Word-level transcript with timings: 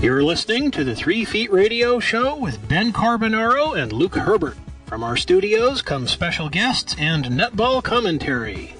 You're 0.00 0.22
listening 0.22 0.70
to 0.70 0.84
the 0.84 0.94
Three 0.94 1.24
Feet 1.24 1.50
Radio 1.50 1.98
Show 1.98 2.36
with 2.36 2.68
Ben 2.68 2.92
Carbonaro 2.92 3.76
and 3.76 3.92
Luke 3.92 4.14
Herbert. 4.14 4.56
From 4.86 5.02
our 5.02 5.16
studios 5.16 5.82
come 5.82 6.06
special 6.06 6.48
guests 6.48 6.94
and 7.00 7.24
netball 7.24 7.82
commentary. 7.82 8.76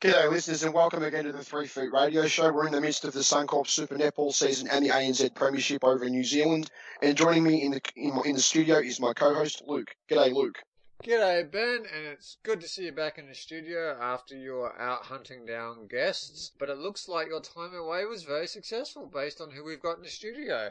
G'day 0.00 0.30
listeners 0.30 0.62
and 0.62 0.72
welcome 0.72 1.02
again 1.02 1.24
to 1.24 1.32
the 1.32 1.42
Three 1.42 1.66
Feet 1.66 1.92
Radio 1.92 2.28
Show. 2.28 2.52
We're 2.52 2.66
in 2.66 2.72
the 2.72 2.80
midst 2.80 3.04
of 3.04 3.12
the 3.12 3.20
Suncorp 3.20 3.66
Super 3.66 3.96
Netball 3.96 4.32
season 4.32 4.68
and 4.68 4.86
the 4.86 4.90
ANZ 4.90 5.34
Premiership 5.34 5.82
over 5.82 6.04
in 6.04 6.12
New 6.12 6.22
Zealand. 6.22 6.70
And 7.02 7.16
joining 7.16 7.42
me 7.42 7.64
in 7.64 7.72
the 7.72 7.80
in, 7.96 8.12
in 8.24 8.36
the 8.36 8.40
studio 8.40 8.78
is 8.78 9.00
my 9.00 9.12
co-host 9.14 9.64
Luke. 9.66 9.90
G'day 10.08 10.32
Luke. 10.32 10.58
G'day, 11.02 11.50
Ben, 11.50 11.84
and 11.92 12.06
it's 12.06 12.36
good 12.44 12.60
to 12.60 12.68
see 12.68 12.84
you 12.84 12.92
back 12.92 13.18
in 13.18 13.26
the 13.26 13.34
studio 13.34 13.98
after 14.00 14.36
you 14.36 14.52
were 14.52 14.80
out 14.80 15.02
hunting 15.02 15.44
down 15.44 15.88
guests. 15.88 16.52
But 16.56 16.68
it 16.68 16.78
looks 16.78 17.08
like 17.08 17.26
your 17.26 17.40
time 17.40 17.74
away 17.74 18.04
was 18.04 18.22
very 18.22 18.46
successful 18.46 19.10
based 19.12 19.40
on 19.40 19.50
who 19.50 19.64
we've 19.64 19.82
got 19.82 19.96
in 19.96 20.04
the 20.04 20.08
studio. 20.08 20.70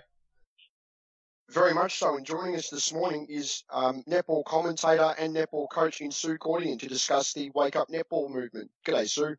Very 1.50 1.74
much 1.74 2.00
so. 2.00 2.16
And 2.16 2.26
joining 2.26 2.56
us 2.56 2.70
this 2.70 2.94
morning 2.94 3.28
is 3.30 3.66
um, 3.70 4.04
netball 4.10 4.46
commentator 4.46 5.14
and 5.20 5.36
netball 5.36 5.68
coach 5.70 6.00
in 6.00 6.12
Sue 6.12 6.38
Gaudion 6.38 6.80
to 6.80 6.88
discuss 6.88 7.34
the 7.34 7.52
Wake 7.54 7.76
Up 7.76 7.90
Netball 7.90 8.30
movement. 8.30 8.72
G'day, 8.88 9.10
Sue. 9.10 9.36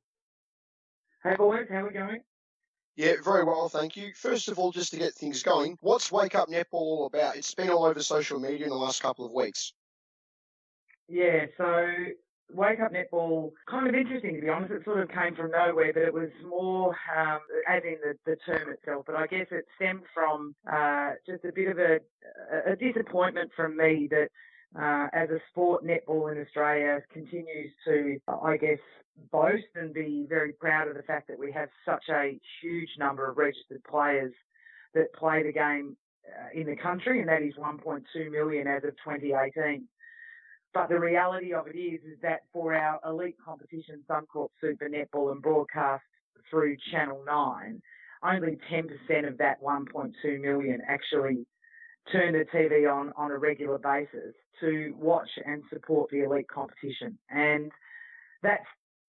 Hey, 1.25 1.37
boys. 1.37 1.69
How 1.71 1.77
are 1.77 1.87
we 1.87 1.95
going? 1.95 2.21
Yeah, 2.97 3.15
very 3.25 3.45
well, 3.45 3.71
thank 3.71 3.97
you. 3.97 4.13
First 4.15 4.49
of 4.49 4.59
all, 4.59 4.73
just 4.73 4.91
to 4.91 4.99
get 4.99 5.15
things 5.15 5.43
going, 5.43 5.79
what's 5.81 6.13
Wake 6.13 6.35
Up 6.35 6.51
Netball 6.51 6.67
all 6.73 7.07
about? 7.07 7.37
It's 7.37 7.55
been 7.55 7.71
all 7.71 7.87
over 7.87 8.03
social 8.03 8.39
media 8.39 8.65
in 8.65 8.71
the 8.71 8.77
last 8.77 9.01
couple 9.01 9.25
of 9.25 9.33
weeks. 9.33 9.73
Yeah, 11.13 11.45
so 11.59 11.87
Wake 12.55 12.81
Up 12.81 12.91
Netball, 12.91 13.51
kind 13.69 13.87
of 13.87 13.95
interesting 13.95 14.35
to 14.37 14.41
be 14.41 14.49
honest. 14.49 14.73
It 14.73 14.83
sort 14.87 15.01
of 15.01 15.11
came 15.11 15.35
from 15.37 15.51
nowhere, 15.51 15.93
but 15.93 16.05
it 16.05 16.15
was 16.15 16.31
more, 16.49 16.97
um, 17.15 17.41
as 17.69 17.83
in 17.85 17.97
the, 18.03 18.15
the 18.25 18.37
term 18.47 18.73
itself, 18.73 19.05
but 19.07 19.17
I 19.17 19.27
guess 19.27 19.47
it 19.51 19.67
stemmed 19.77 20.05
from 20.15 20.55
uh, 20.73 21.11
just 21.27 21.45
a 21.45 21.53
bit 21.53 21.69
of 21.69 21.79
a, 21.79 22.01
a 22.67 22.77
disappointment 22.77 23.51
from 23.55 23.77
me 23.77 24.09
that 24.11 24.29
uh, 24.75 25.09
as 25.13 25.29
a 25.29 25.39
sport, 25.51 25.85
netball 25.85 26.33
in 26.33 26.41
Australia 26.41 27.03
continues 27.13 27.73
to, 27.85 28.19
I 28.43 28.57
guess, 28.57 28.81
boast 29.31 29.69
and 29.75 29.93
be 29.93 30.25
very 30.27 30.55
proud 30.55 30.89
of 30.89 30.97
the 30.97 31.03
fact 31.03 31.29
that 31.29 31.39
we 31.39 31.53
have 31.53 31.69
such 31.85 32.05
a 32.09 32.41
huge 32.63 32.89
number 32.99 33.29
of 33.29 33.37
registered 33.37 33.85
players 33.85 34.33
that 34.95 35.13
play 35.13 35.43
the 35.43 35.53
game 35.53 35.95
uh, 36.27 36.59
in 36.59 36.67
the 36.69 36.77
country, 36.77 37.21
and 37.21 37.29
that 37.29 37.43
is 37.43 37.53
1.2 37.57 38.31
million 38.31 38.67
as 38.67 38.83
of 38.85 38.93
2018. 39.05 39.87
But 40.75 40.89
the 40.89 40.99
reality 40.99 41.53
of 41.53 41.67
it 41.67 41.77
is, 41.77 42.01
is 42.03 42.19
that 42.23 42.43
for 42.53 42.75
our 42.75 42.99
elite 43.07 43.37
competition, 43.45 44.03
Suncorp 44.09 44.49
Super 44.61 44.89
Netball 44.89 45.33
and 45.33 45.43
broadcast 45.43 46.05
through 46.51 46.77
Channel 46.91 47.23
9, 47.27 47.83
only 48.25 48.59
10% 48.73 49.29
of 49.29 49.39
that 49.39 49.63
1.2 49.63 50.41
million 50.41 50.81
actually 50.89 51.47
turn 52.11 52.33
the 52.33 52.45
TV 52.55 52.91
on 52.93 53.13
on 53.17 53.31
a 53.31 53.39
regular 53.39 53.79
basis 53.79 54.35
to 54.61 54.95
watch 54.99 55.29
and 55.45 55.63
support 55.73 56.11
the 56.11 56.25
elite 56.25 56.49
competition. 56.49 57.19
And 57.31 57.71
that's 58.43 58.65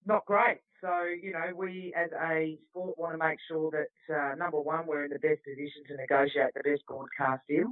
not 0.06 0.26
great. 0.26 0.60
So, 0.82 1.04
you 1.04 1.32
know, 1.32 1.56
we 1.56 1.94
as 1.96 2.10
a 2.12 2.58
sport 2.70 2.98
want 2.98 3.14
to 3.14 3.18
make 3.18 3.40
sure 3.48 3.72
that, 3.72 4.14
uh, 4.14 4.36
number 4.36 4.60
one, 4.60 4.86
we're 4.86 5.06
in 5.06 5.12
the 5.12 5.20
best 5.20 5.44
position 5.44 5.84
to 5.88 5.96
negotiate 5.96 6.54
the 6.56 6.64
best 6.64 6.86
broadcast 6.88 7.44
deal 7.48 7.72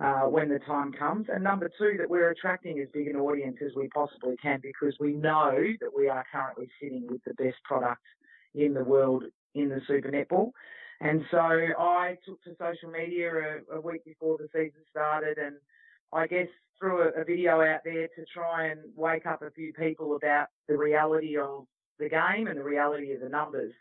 uh, 0.00 0.22
when 0.22 0.48
the 0.48 0.58
time 0.60 0.92
comes. 0.92 1.26
And 1.32 1.44
number 1.44 1.70
two, 1.78 1.96
that 1.98 2.08
we're 2.08 2.30
attracting 2.30 2.78
as 2.80 2.88
big 2.92 3.08
an 3.08 3.16
audience 3.16 3.58
as 3.64 3.72
we 3.76 3.88
possibly 3.88 4.36
can 4.42 4.60
because 4.62 4.96
we 4.98 5.12
know 5.12 5.52
that 5.80 5.90
we 5.94 6.08
are 6.08 6.24
currently 6.32 6.68
sitting 6.80 7.06
with 7.08 7.22
the 7.24 7.34
best 7.34 7.56
product 7.64 8.02
in 8.54 8.72
the 8.74 8.84
world 8.84 9.24
in 9.54 9.68
the 9.68 9.80
Super 9.86 10.10
Netball. 10.10 10.52
And 11.00 11.22
so 11.30 11.38
I 11.38 12.16
took 12.26 12.42
to 12.44 12.50
social 12.58 12.90
media 12.90 13.30
a, 13.30 13.76
a 13.76 13.80
week 13.80 14.04
before 14.04 14.36
the 14.38 14.48
season 14.52 14.80
started 14.90 15.38
and 15.38 15.56
I 16.12 16.26
guess 16.26 16.48
threw 16.78 17.02
a, 17.02 17.20
a 17.20 17.24
video 17.24 17.60
out 17.60 17.80
there 17.84 18.08
to 18.08 18.24
try 18.34 18.66
and 18.68 18.80
wake 18.96 19.26
up 19.26 19.42
a 19.42 19.50
few 19.50 19.72
people 19.72 20.16
about 20.16 20.48
the 20.68 20.76
reality 20.76 21.36
of 21.36 21.66
the 21.98 22.08
game 22.08 22.48
and 22.48 22.58
the 22.58 22.64
reality 22.64 23.12
of 23.12 23.20
the 23.20 23.28
numbers. 23.28 23.72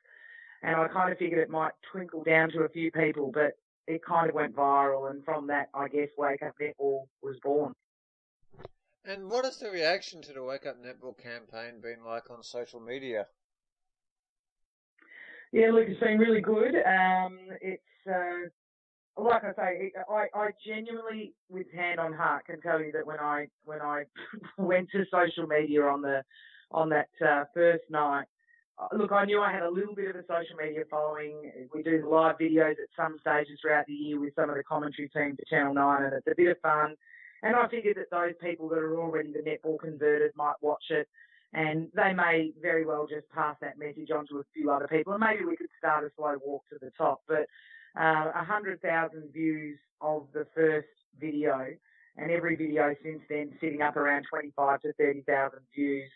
And 0.63 0.75
I 0.75 0.87
kind 0.89 1.11
of 1.11 1.17
figured 1.17 1.39
it 1.39 1.49
might 1.49 1.71
twinkle 1.91 2.23
down 2.23 2.51
to 2.51 2.59
a 2.61 2.69
few 2.69 2.91
people, 2.91 3.31
but 3.33 3.53
it 3.87 4.01
kind 4.05 4.29
of 4.29 4.35
went 4.35 4.55
viral, 4.55 5.09
and 5.09 5.23
from 5.23 5.47
that, 5.47 5.69
I 5.73 5.87
guess 5.87 6.09
Wake 6.17 6.43
Up 6.43 6.53
Netball 6.61 7.05
was 7.21 7.37
born. 7.43 7.73
And 9.05 9.29
what 9.29 9.45
has 9.45 9.57
the 9.57 9.71
reaction 9.71 10.21
to 10.23 10.33
the 10.33 10.43
Wake 10.43 10.65
Up 10.65 10.75
Netball 10.83 11.17
campaign 11.17 11.81
been 11.81 12.03
like 12.05 12.29
on 12.29 12.43
social 12.43 12.79
media? 12.79 13.25
Yeah, 15.51 15.71
look, 15.71 15.87
it's 15.87 15.99
been 15.99 16.19
really 16.19 16.41
good. 16.41 16.75
Um, 16.75 17.39
it's 17.61 17.81
uh, 18.07 18.49
like 19.17 19.43
I 19.43 19.53
say, 19.53 19.91
I, 20.09 20.27
I 20.33 20.49
genuinely, 20.65 21.33
with 21.49 21.67
hand 21.73 21.99
on 21.99 22.13
heart, 22.13 22.45
can 22.45 22.61
tell 22.61 22.79
you 22.81 22.91
that 22.91 23.05
when 23.05 23.19
I 23.19 23.47
when 23.65 23.81
I 23.81 24.03
went 24.57 24.89
to 24.91 25.03
social 25.11 25.47
media 25.47 25.83
on 25.83 26.01
the 26.01 26.23
on 26.71 26.89
that 26.89 27.09
uh, 27.25 27.45
first 27.53 27.83
night, 27.89 28.25
look, 28.95 29.11
I 29.11 29.25
knew 29.25 29.41
I 29.41 29.51
had 29.51 29.63
a 29.63 29.69
little 29.69 29.95
bit 29.95 30.09
of 30.09 30.15
a 30.15 30.23
social 30.23 30.55
media 30.57 30.83
following. 30.89 31.51
We 31.73 31.83
do 31.83 32.07
live 32.09 32.37
videos 32.37 32.71
at 32.71 32.89
some 32.95 33.17
stages 33.19 33.59
throughout 33.61 33.85
the 33.87 33.93
year 33.93 34.19
with 34.19 34.35
some 34.35 34.49
of 34.49 34.55
the 34.55 34.63
commentary 34.63 35.09
team 35.09 35.35
for 35.35 35.45
Channel 35.49 35.73
9, 35.73 36.03
and 36.03 36.13
it's 36.13 36.27
a 36.27 36.35
bit 36.35 36.47
of 36.47 36.59
fun. 36.61 36.95
And 37.43 37.55
I 37.55 37.67
figured 37.67 37.97
that 37.97 38.11
those 38.11 38.33
people 38.41 38.69
that 38.69 38.79
are 38.79 38.99
already 38.99 39.31
the 39.31 39.39
netball 39.39 39.79
converted 39.79 40.31
might 40.35 40.55
watch 40.61 40.83
it, 40.89 41.07
and 41.53 41.87
they 41.95 42.13
may 42.13 42.51
very 42.61 42.85
well 42.85 43.07
just 43.07 43.29
pass 43.29 43.55
that 43.61 43.79
message 43.79 44.11
on 44.11 44.27
to 44.27 44.39
a 44.39 44.43
few 44.53 44.71
other 44.71 44.87
people, 44.87 45.13
and 45.13 45.23
maybe 45.23 45.45
we 45.45 45.57
could 45.57 45.69
start 45.77 46.03
a 46.03 46.09
slow 46.15 46.35
walk 46.45 46.63
to 46.69 46.77
the 46.81 46.91
top. 46.97 47.21
But 47.27 47.47
uh, 47.99 48.31
100,000 48.35 49.33
views 49.33 49.79
of 50.01 50.27
the 50.33 50.45
first 50.55 50.87
video, 51.19 51.67
and 52.17 52.31
every 52.31 52.55
video 52.55 52.93
since 53.03 53.21
then 53.29 53.51
sitting 53.61 53.81
up 53.81 53.95
around 53.95 54.25
25 54.29 54.81
to 54.81 54.93
30,000 54.93 55.59
views 55.73 56.11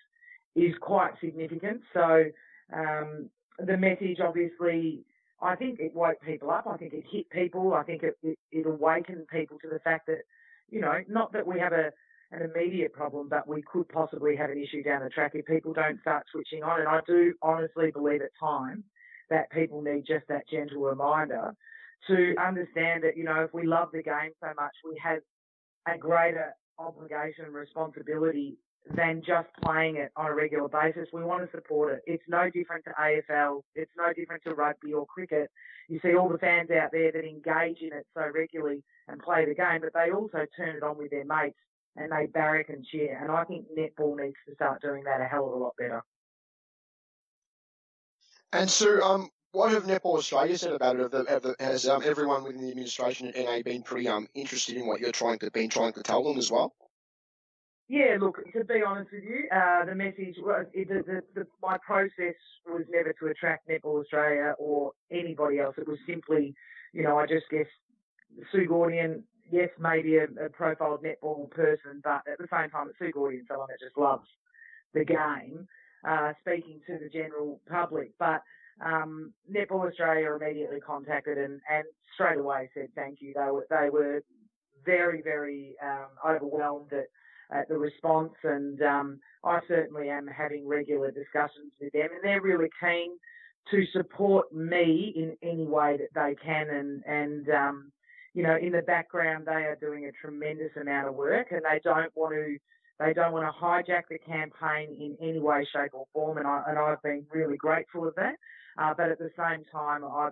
is 0.56 0.74
quite 0.82 1.14
significant. 1.20 1.82
So 1.94 2.26
um, 2.74 3.30
the 3.60 3.78
message, 3.78 4.20
obviously, 4.24 5.06
I 5.42 5.56
think 5.56 5.80
it 5.80 5.94
woke 5.94 6.22
people 6.26 6.50
up. 6.50 6.66
I 6.68 6.78
think 6.78 6.94
it 6.94 7.04
hit 7.12 7.30
people. 7.30 7.74
I 7.74 7.84
think 7.84 8.04
it, 8.04 8.18
it, 8.24 8.38
it 8.52 8.66
awakened 8.66 9.28
people 9.28 9.58
to 9.60 9.70
the 9.70 9.80
fact 9.80 10.08
that, 10.08 10.22
you 10.70 10.82
know, 10.82 11.00
not 11.08 11.34
that 11.34 11.46
we 11.46 11.60
have 11.60 11.74
a, 11.74 11.92
an 12.32 12.50
immediate 12.50 12.94
problem, 12.94 13.30
but 13.30 13.48
we 13.48 13.62
could 13.62 13.88
possibly 13.90 14.36
have 14.36 14.50
an 14.50 14.58
issue 14.58 14.82
down 14.84 15.04
the 15.04 15.10
track 15.10 15.32
if 15.36 15.46
people 15.46 15.74
don't 15.74 16.00
start 16.02 16.24
switching 16.32 16.64
on. 16.64 16.80
And 16.80 16.90
I 16.90 17.00
do 17.06 17.34
honestly 17.42 17.92
believe 17.92 18.22
at 18.22 18.32
times 18.40 18.84
that 19.30 19.52
people 19.52 19.82
need 19.82 20.06
just 20.08 20.28
that 20.30 20.48
gentle 20.50 20.82
reminder 20.82 21.54
to 22.08 22.36
understand 22.44 23.04
that, 23.04 23.16
you 23.16 23.24
know, 23.24 23.44
if 23.44 23.54
we 23.54 23.66
love 23.66 23.90
the 23.94 24.04
game 24.04 24.32
so 24.42 24.48
much, 24.56 24.74
we 24.84 25.00
have 25.04 25.20
a 25.88 25.98
greater 25.98 26.54
obligation 26.80 27.46
and 27.46 27.54
responsibility 27.54 28.58
than 28.96 29.22
just 29.26 29.48
playing 29.64 29.96
it 29.96 30.12
on 30.16 30.28
a 30.28 30.34
regular 30.34 30.68
basis. 30.68 31.08
We 31.14 31.24
want 31.24 31.46
to 31.46 31.58
support 31.58 31.94
it. 31.94 32.02
It's 32.06 32.24
no 32.28 32.50
different 32.50 32.84
to 32.86 32.92
AFL. 32.92 33.62
It's 33.76 33.92
no 33.98 34.12
different 34.14 34.44
to 34.44 34.54
rugby 34.54 34.94
or 34.94 35.06
cricket. 35.06 35.50
You 35.88 36.00
see 36.02 36.16
all 36.16 36.30
the 36.30 36.38
fans 36.38 36.70
out 36.70 36.92
there 36.92 37.12
that 37.12 37.26
engage 37.26 37.80
in 37.82 37.94
it 37.94 38.06
so 38.14 38.24
regularly 38.34 38.84
and 39.08 39.22
play 39.22 39.46
the 39.46 39.56
game, 39.56 39.82
but 39.82 39.94
they 39.94 40.12
also 40.12 40.46
turn 40.58 40.76
it 40.76 40.84
on 40.84 40.98
with 40.98 41.12
their 41.12 41.26
mates 41.26 41.58
and 41.96 42.12
they 42.12 42.26
barrack 42.26 42.70
and 42.70 42.86
cheer. 42.86 43.18
And 43.22 43.32
I 43.32 43.44
think 43.46 43.66
netball 43.78 44.18
needs 44.18 44.36
to 44.48 44.56
start 44.56 44.82
doing 44.82 45.04
that 45.06 45.22
a 45.22 45.26
hell 45.26 45.48
of 45.48 45.54
a 45.54 45.58
lot 45.58 45.76
better. 45.78 46.04
And 48.52 48.70
so, 48.70 49.02
um, 49.02 49.30
what 49.52 49.72
have 49.72 49.84
Netball 49.84 50.18
Australia 50.18 50.58
said 50.58 50.74
about 50.74 51.00
it? 51.00 51.60
has 51.60 51.88
um, 51.88 52.02
everyone 52.04 52.44
within 52.44 52.62
the 52.62 52.70
administration 52.70 53.28
at 53.28 53.36
NA 53.36 53.62
been 53.64 53.84
pretty 53.84 54.08
um, 54.08 54.28
interested 54.34 54.76
in 54.76 54.88
what 54.88 55.00
you're 55.00 55.12
trying 55.12 55.40
to 55.40 55.52
been 55.52 55.70
trying 55.70 55.94
to 55.94 56.04
tell 56.04 56.24
them 56.24 56.38
as 56.38 56.52
well? 56.52 56.74
Yeah, 57.94 58.18
look, 58.20 58.40
to 58.54 58.64
be 58.64 58.82
honest 58.82 59.12
with 59.14 59.24
you, 59.24 59.48
uh, 59.56 59.86
the 59.86 59.94
message 59.94 60.38
was 60.40 60.66
it, 60.74 60.90
the, 60.90 61.04
the, 61.06 61.22
the, 61.36 61.48
my 61.62 61.78
process 61.86 62.34
was 62.66 62.82
never 62.90 63.14
to 63.14 63.28
attract 63.28 63.70
Netball 63.70 64.02
Australia 64.02 64.56
or 64.58 64.94
anybody 65.12 65.60
else. 65.60 65.76
It 65.78 65.88
was 65.88 66.00
simply, 66.08 66.56
you 66.92 67.04
know, 67.04 67.20
I 67.20 67.28
just 67.28 67.46
guess 67.52 67.68
Sue 68.52 68.66
Gaudion, 68.68 69.22
yes, 69.52 69.70
maybe 69.80 70.16
a, 70.18 70.24
a 70.44 70.50
profiled 70.50 71.04
netball 71.04 71.52
person, 71.52 72.02
but 72.04 72.24
at 72.26 72.40
the 72.40 72.48
same 72.52 72.72
time, 72.72 72.90
Sue 72.98 73.12
Gaudion, 73.12 73.46
someone 73.48 73.68
that 73.70 73.86
just 73.86 73.96
loves 73.96 74.26
the 74.96 75.06
game, 75.06 75.68
uh, 76.04 76.34
speaking 76.42 76.80
to 76.88 76.98
the 76.98 77.10
general 77.10 77.62
public. 77.70 78.10
But 78.18 78.42
um, 78.84 79.34
Netball 79.48 79.88
Australia 79.88 80.34
immediately 80.34 80.80
contacted 80.80 81.38
and, 81.38 81.62
and 81.72 81.84
straight 82.16 82.40
away 82.40 82.72
said 82.74 82.88
thank 82.96 83.22
you. 83.22 83.34
They 83.36 83.52
were 83.52 83.68
they 83.70 83.92
were 83.92 84.24
very 84.84 85.22
very 85.22 85.76
um, 85.80 86.08
overwhelmed 86.28 86.92
at 86.92 87.06
at 87.54 87.70
the 87.70 87.78
response, 87.78 88.34
and 88.44 88.82
um, 88.82 89.20
I 89.44 89.60
certainly 89.68 90.10
am 90.10 90.28
having 90.28 90.68
regular 90.68 91.12
discussions 91.12 91.72
with 91.80 91.94
them, 91.94 92.10
and 92.14 92.24
they're 92.24 92.42
really 92.42 92.70
keen 92.82 93.12
to 93.72 93.86
support 93.98 94.46
me 94.54 95.14
in 95.16 95.38
any 95.42 95.66
way 95.66 95.98
that 95.98 96.14
they 96.16 96.36
can, 96.44 96.70
and 96.70 97.04
and 97.06 97.50
um, 97.50 97.92
you 98.34 98.44
know, 98.44 98.58
in 98.58 98.72
the 98.74 98.82
background 98.82 99.46
they 99.46 99.64
are 99.70 99.78
doing 99.80 100.06
a 100.06 100.12
tremendous 100.22 100.72
amount 100.82 101.08
of 101.08 101.16
work, 101.16 101.48
and 101.52 101.62
they 101.64 101.80
don't 101.84 102.12
want 102.16 102.34
to 102.34 102.58
They 103.00 103.14
don't 103.14 103.34
want 103.34 103.46
to 103.48 103.60
hijack 103.66 104.06
the 104.10 104.20
campaign 104.20 104.88
in 105.06 105.12
any 105.30 105.40
way, 105.40 105.68
shape, 105.74 105.94
or 105.94 106.06
form, 106.14 106.38
and, 106.38 106.48
I, 106.48 106.64
and 106.68 106.78
I've 106.78 107.02
been 107.02 107.26
really 107.32 107.58
grateful 107.58 108.08
of 108.08 108.16
that. 108.16 108.36
Uh, 108.78 108.94
but 108.96 109.10
at 109.14 109.20
the 109.20 109.32
same 109.38 109.64
time, 109.72 110.02
I, 110.04 110.30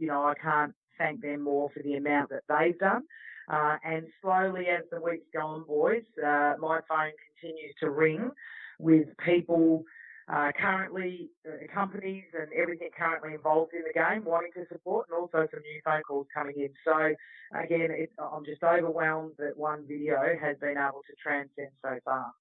you 0.00 0.08
know, 0.08 0.22
I 0.24 0.34
can't 0.34 0.74
thank 0.98 1.20
them 1.20 1.40
more 1.42 1.68
for 1.72 1.82
the 1.82 1.94
amount 1.94 2.30
that 2.30 2.44
they've 2.48 2.78
done. 2.78 3.02
Uh, 3.50 3.76
and 3.84 4.06
slowly, 4.20 4.66
as 4.66 4.84
the 4.90 5.00
weeks 5.00 5.26
go 5.32 5.40
on, 5.40 5.64
boys, 5.64 6.02
uh, 6.18 6.54
my 6.58 6.80
phone 6.88 7.12
continues 7.40 7.74
to 7.80 7.90
ring 7.90 8.30
with 8.78 9.06
people 9.24 9.84
uh, 10.32 10.52
currently, 10.60 11.30
uh, 11.48 11.72
companies 11.72 12.24
and 12.38 12.48
everything 12.52 12.90
currently 12.96 13.32
involved 13.32 13.72
in 13.72 13.80
the 13.86 13.92
game 13.92 14.24
wanting 14.24 14.52
to 14.52 14.66
support, 14.70 15.06
and 15.08 15.18
also 15.18 15.48
some 15.50 15.62
new 15.62 15.80
phone 15.84 16.02
calls 16.02 16.26
coming 16.34 16.54
in. 16.58 16.68
So, 16.84 17.14
again, 17.58 17.88
it, 17.90 18.12
I'm 18.18 18.44
just 18.44 18.62
overwhelmed 18.62 19.32
that 19.38 19.56
one 19.56 19.86
video 19.88 20.18
has 20.40 20.58
been 20.58 20.76
able 20.76 21.00
to 21.08 21.14
transcend 21.22 21.70
so 21.82 21.98
far. 22.04 22.32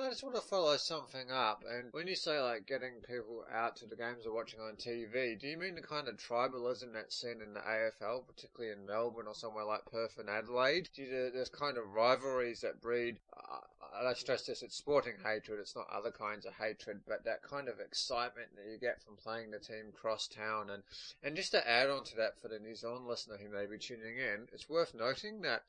I 0.00 0.08
just 0.08 0.22
want 0.22 0.34
to 0.36 0.40
follow 0.40 0.76
something 0.78 1.30
up. 1.30 1.64
And 1.70 1.92
when 1.92 2.06
you 2.06 2.14
say 2.14 2.40
like 2.40 2.66
getting 2.66 2.94
people 3.06 3.44
out 3.52 3.76
to 3.76 3.86
the 3.86 3.96
games 3.96 4.26
or 4.26 4.32
watching 4.32 4.60
on 4.60 4.76
TV, 4.76 5.38
do 5.38 5.46
you 5.46 5.58
mean 5.58 5.74
the 5.74 5.82
kind 5.82 6.08
of 6.08 6.16
tribalism 6.16 6.94
that's 6.94 7.20
seen 7.20 7.42
in 7.42 7.52
the 7.52 7.60
AFL, 7.60 8.26
particularly 8.26 8.72
in 8.72 8.86
Melbourne 8.86 9.26
or 9.26 9.34
somewhere 9.34 9.64
like 9.64 9.84
Perth 9.84 10.18
and 10.18 10.30
Adelaide? 10.30 10.88
Do 10.94 11.30
there's 11.32 11.50
kind 11.50 11.76
of 11.76 11.92
rivalries 11.92 12.62
that 12.62 12.80
breed. 12.80 13.18
Uh, 13.36 14.06
I 14.06 14.14
stress 14.14 14.46
this: 14.46 14.62
it's 14.62 14.76
sporting 14.76 15.16
hatred. 15.22 15.60
It's 15.60 15.76
not 15.76 15.86
other 15.92 16.10
kinds 16.10 16.46
of 16.46 16.54
hatred, 16.54 17.00
but 17.06 17.24
that 17.24 17.42
kind 17.42 17.68
of 17.68 17.78
excitement 17.78 18.48
that 18.56 18.70
you 18.70 18.78
get 18.78 19.02
from 19.02 19.16
playing 19.16 19.50
the 19.50 19.58
team 19.58 19.92
cross 19.92 20.26
town. 20.26 20.70
And 20.70 20.82
and 21.22 21.36
just 21.36 21.52
to 21.52 21.68
add 21.68 21.90
on 21.90 22.04
to 22.04 22.16
that 22.16 22.40
for 22.40 22.48
the 22.48 22.58
New 22.58 22.74
Zealand 22.74 23.06
listener 23.06 23.36
who 23.36 23.54
may 23.54 23.66
be 23.66 23.78
tuning 23.78 24.16
in, 24.16 24.48
it's 24.52 24.70
worth 24.70 24.94
noting 24.94 25.42
that 25.42 25.64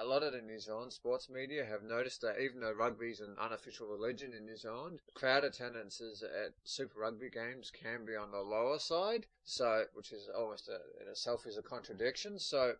a 0.00 0.04
lot 0.04 0.22
of 0.22 0.32
the 0.32 0.40
New 0.40 0.58
Zealand 0.58 0.92
sports 0.92 1.28
media 1.28 1.64
have 1.64 1.82
noticed 1.82 2.20
that 2.22 2.40
even 2.40 2.60
though 2.60 2.72
rugby 2.72 3.06
is 3.06 3.20
an 3.20 3.36
unofficial 3.40 3.86
religion 3.86 4.32
in 4.36 4.46
New 4.46 4.56
Zealand, 4.56 5.00
crowd 5.14 5.44
attendances 5.44 6.22
at 6.22 6.52
Super 6.64 7.00
Rugby 7.00 7.30
games 7.30 7.70
can 7.70 8.04
be 8.04 8.16
on 8.16 8.30
the 8.30 8.38
lower 8.38 8.78
side. 8.78 9.26
So, 9.44 9.84
which 9.94 10.12
is 10.12 10.28
almost 10.36 10.68
a, 10.68 11.02
in 11.02 11.08
itself 11.08 11.46
is 11.46 11.58
a 11.58 11.62
contradiction. 11.62 12.38
So, 12.38 12.74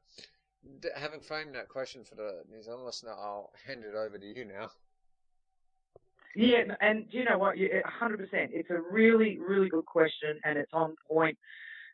having 0.97 1.21
framed 1.21 1.55
that 1.55 1.69
question 1.69 2.05
for 2.05 2.15
the 2.15 2.43
New 2.51 2.63
Zealand 2.63 2.85
listener, 2.85 3.13
I'll 3.13 3.53
hand 3.67 3.85
it 3.85 3.95
over 3.95 4.19
to 4.19 4.27
you 4.27 4.45
now. 4.45 4.71
Yeah, 6.35 6.63
and 6.81 7.07
you 7.11 7.25
know 7.25 7.37
what? 7.39 7.57
100%. 7.57 7.83
It's 8.33 8.71
a 8.71 8.81
really, 8.91 9.39
really 9.39 9.69
good 9.69 9.85
question, 9.85 10.41
and 10.45 10.57
it's 10.57 10.73
on 10.73 10.97
point 11.09 11.37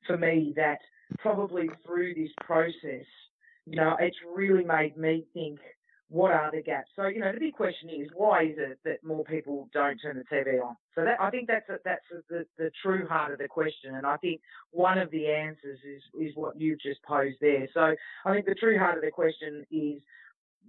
for 0.07 0.17
me 0.17 0.53
that 0.57 0.79
probably 1.19 1.69
through 1.85 2.15
this 2.15 2.31
process, 2.45 3.07
you 3.69 3.77
know, 3.77 3.97
it's 4.01 4.17
really 4.35 4.65
made 4.65 4.97
me 4.97 5.25
think, 5.35 5.61
what 6.11 6.33
are 6.33 6.51
the 6.51 6.63
gaps? 6.63 6.89
So, 6.97 7.07
you 7.07 7.21
know, 7.21 7.31
the 7.33 7.39
big 7.39 7.53
question 7.53 7.91
is, 7.91 8.09
why 8.15 8.45
is 8.45 8.55
it 8.57 8.79
that 8.85 9.05
more 9.05 9.25
people 9.25 9.69
don't 9.75 9.99
turn 9.99 10.17
the 10.17 10.35
TV 10.35 10.63
on? 10.63 10.75
So 10.95 11.05
that, 11.05 11.21
I 11.21 11.29
think 11.29 11.49
that's 11.49 11.69
a, 11.69 11.77
that's 11.85 12.05
a, 12.11 12.23
the, 12.33 12.47
the 12.57 12.71
true 12.83 13.07
heart 13.07 13.33
of 13.33 13.39
the 13.39 13.49
question. 13.49 13.95
And 13.95 14.07
I 14.07 14.17
think 14.17 14.41
one 14.71 14.97
of 14.97 15.11
the 15.11 15.27
answers 15.27 15.79
is, 15.85 16.03
is 16.19 16.33
what 16.35 16.59
you've 16.59 16.81
just 16.81 17.03
posed 17.03 17.37
there. 17.43 17.69
So 17.75 17.95
I 18.25 18.33
think 18.33 18.47
the 18.47 18.55
true 18.55 18.79
heart 18.79 18.97
of 18.97 19.05
the 19.05 19.11
question 19.11 19.67
is 19.71 20.01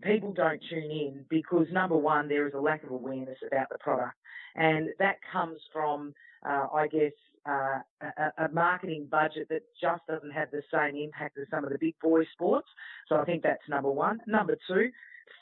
people 0.02 0.34
don't 0.34 0.62
tune 0.70 0.92
in 0.92 1.26
because 1.30 1.68
number 1.72 1.96
one, 1.96 2.28
there 2.28 2.48
is 2.48 2.54
a 2.54 2.60
lack 2.60 2.84
of 2.84 2.92
awareness 2.92 3.38
about 3.48 3.70
the 3.70 3.78
product. 3.80 4.16
And 4.56 4.90
that 5.00 5.18
comes 5.32 5.60
from, 5.72 6.14
uh, 6.46 6.68
I 6.74 6.88
guess, 6.88 7.14
uh, 7.50 7.80
a, 8.02 8.46
a, 8.46 8.50
marketing 8.50 9.08
budget 9.10 9.48
that 9.50 9.64
just 9.82 10.02
doesn't 10.08 10.32
have 10.32 10.52
the 10.52 10.62
same 10.72 10.96
impact 10.96 11.38
as 11.38 11.48
some 11.50 11.64
of 11.64 11.72
the 11.72 11.78
big 11.80 11.96
boy 12.02 12.24
sports. 12.34 12.68
So 13.08 13.16
I 13.16 13.26
think 13.26 13.44
that's 13.44 13.68
number 13.70 13.92
one. 13.92 14.20
Number 14.28 14.58
two, 14.68 14.90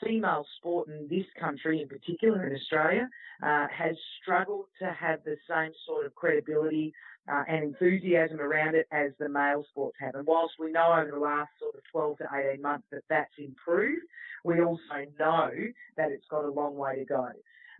female 0.02 0.46
sport 0.58 0.88
in 0.88 1.06
this 1.08 1.26
country, 1.40 1.82
in 1.82 1.88
particular 1.88 2.46
in 2.46 2.54
Australia, 2.54 3.08
uh, 3.42 3.66
has 3.76 3.96
struggled 4.22 4.66
to 4.80 4.94
have 4.98 5.20
the 5.24 5.36
same 5.48 5.72
sort 5.86 6.06
of 6.06 6.14
credibility 6.14 6.92
uh, 7.30 7.44
and 7.48 7.64
enthusiasm 7.64 8.40
around 8.40 8.74
it 8.74 8.86
as 8.90 9.10
the 9.18 9.28
male 9.28 9.64
sports 9.70 9.96
have. 10.00 10.14
And 10.14 10.26
whilst 10.26 10.54
we 10.58 10.72
know 10.72 10.92
over 10.92 11.10
the 11.10 11.18
last 11.18 11.50
sort 11.60 11.74
of 11.74 11.82
12 11.92 12.18
to 12.18 12.24
18 12.52 12.62
months 12.62 12.86
that 12.90 13.02
that's 13.08 13.32
improved, 13.38 14.06
we 14.44 14.60
also 14.60 15.04
know 15.18 15.50
that 15.96 16.10
it's 16.10 16.26
got 16.30 16.44
a 16.44 16.50
long 16.50 16.76
way 16.76 16.96
to 16.96 17.04
go. 17.04 17.28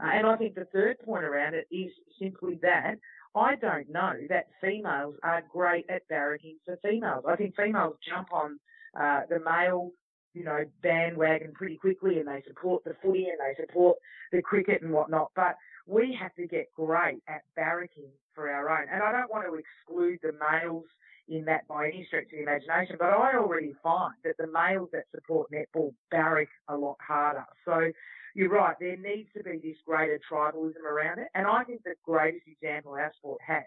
Uh, 0.00 0.10
and 0.12 0.26
I 0.26 0.36
think 0.36 0.54
the 0.54 0.66
third 0.66 0.98
point 1.00 1.24
around 1.24 1.54
it 1.54 1.66
is 1.70 1.90
simply 2.20 2.58
that 2.62 2.96
I 3.34 3.56
don't 3.56 3.90
know 3.90 4.14
that 4.28 4.46
females 4.60 5.14
are 5.22 5.42
great 5.52 5.86
at 5.88 6.08
barracking 6.08 6.56
for 6.64 6.78
females. 6.82 7.24
I 7.28 7.36
think 7.36 7.54
females 7.56 7.96
jump 8.08 8.32
on 8.32 8.58
uh, 8.98 9.22
the 9.28 9.40
male, 9.40 9.90
you 10.34 10.44
know, 10.44 10.64
bandwagon 10.82 11.52
pretty 11.52 11.76
quickly 11.76 12.18
and 12.18 12.28
they 12.28 12.42
support 12.46 12.84
the 12.84 12.96
footy 13.02 13.28
and 13.28 13.38
they 13.38 13.60
support 13.62 13.98
the 14.32 14.42
cricket 14.42 14.82
and 14.82 14.92
whatnot. 14.92 15.30
But 15.36 15.56
we 15.86 16.16
have 16.20 16.34
to 16.34 16.46
get 16.46 16.72
great 16.74 17.22
at 17.28 17.42
barracking 17.56 18.10
for 18.34 18.50
our 18.50 18.70
own. 18.70 18.88
And 18.92 19.02
I 19.02 19.12
don't 19.12 19.30
want 19.30 19.46
to 19.46 19.54
exclude 19.54 20.20
the 20.22 20.32
males 20.32 20.84
in 21.28 21.44
that 21.44 21.66
by 21.68 21.88
any 21.88 22.04
stretch 22.06 22.24
of 22.24 22.30
the 22.32 22.42
imagination, 22.42 22.96
but 22.98 23.10
I 23.10 23.36
already 23.36 23.74
find 23.82 24.14
that 24.24 24.36
the 24.38 24.46
males 24.46 24.88
that 24.92 25.04
support 25.14 25.50
netball 25.52 25.92
barrack 26.10 26.48
a 26.68 26.76
lot 26.76 26.96
harder. 27.06 27.44
So 27.64 27.92
you're 28.34 28.50
right, 28.50 28.76
there 28.80 28.96
needs 28.96 29.28
to 29.36 29.42
be 29.42 29.58
this 29.62 29.76
greater 29.86 30.20
tribalism 30.30 30.82
around 30.84 31.18
it. 31.18 31.28
And 31.34 31.46
I 31.46 31.64
think 31.64 31.82
the 31.84 31.94
greatest 32.04 32.46
example 32.46 32.92
our 32.92 33.12
sport 33.18 33.40
has 33.46 33.64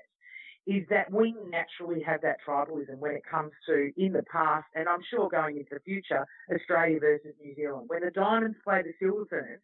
is 0.67 0.83
that 0.89 1.11
we 1.11 1.33
naturally 1.49 2.03
have 2.03 2.21
that 2.21 2.37
tribalism 2.47 2.97
when 2.99 3.11
it 3.13 3.23
comes 3.29 3.51
to, 3.65 3.91
in 3.97 4.13
the 4.13 4.23
past, 4.31 4.67
and 4.75 4.87
I'm 4.87 5.01
sure 5.09 5.27
going 5.27 5.57
into 5.57 5.71
the 5.73 5.79
future, 5.79 6.25
Australia 6.53 6.99
versus 6.99 7.33
New 7.43 7.55
Zealand. 7.55 7.85
When 7.87 8.01
the 8.01 8.11
Diamonds 8.11 8.57
play 8.63 8.83
the 8.83 8.93
Silver 8.99 9.25
Ferns, 9.27 9.61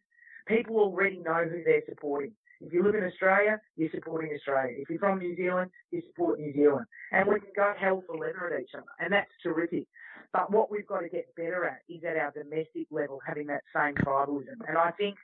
people 0.48 0.76
already 0.76 1.18
know 1.18 1.44
who 1.44 1.62
they're 1.64 1.82
supporting. 1.88 2.32
If 2.60 2.72
you 2.72 2.82
live 2.82 2.94
in 2.94 3.04
Australia, 3.04 3.60
you're 3.76 3.90
supporting 3.94 4.32
Australia. 4.34 4.76
If 4.78 4.90
you're 4.90 4.98
from 4.98 5.18
New 5.18 5.36
Zealand, 5.36 5.70
you 5.90 6.02
support 6.08 6.40
New 6.40 6.52
Zealand. 6.52 6.86
And 7.12 7.28
we 7.28 7.40
can 7.40 7.50
go 7.54 7.72
hell 7.78 8.02
for 8.06 8.16
leather 8.16 8.52
at 8.52 8.60
each 8.60 8.74
other. 8.74 8.86
And 8.98 9.12
that's 9.12 9.30
terrific. 9.42 9.86
But 10.32 10.50
what 10.50 10.70
we've 10.70 10.86
got 10.86 11.00
to 11.00 11.08
get 11.08 11.34
better 11.36 11.64
at 11.64 11.80
is 11.88 12.02
at 12.04 12.16
our 12.16 12.32
domestic 12.32 12.88
level 12.90 13.20
having 13.26 13.46
that 13.46 13.62
same 13.74 13.94
tribalism. 13.94 14.58
And 14.66 14.76
I 14.76 14.90
think, 14.92 15.16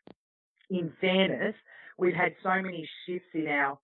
in 0.70 0.92
fairness, 1.00 1.54
we've 1.98 2.14
had 2.14 2.34
so 2.42 2.62
many 2.62 2.88
shifts 3.06 3.28
in 3.34 3.48
our 3.48 3.78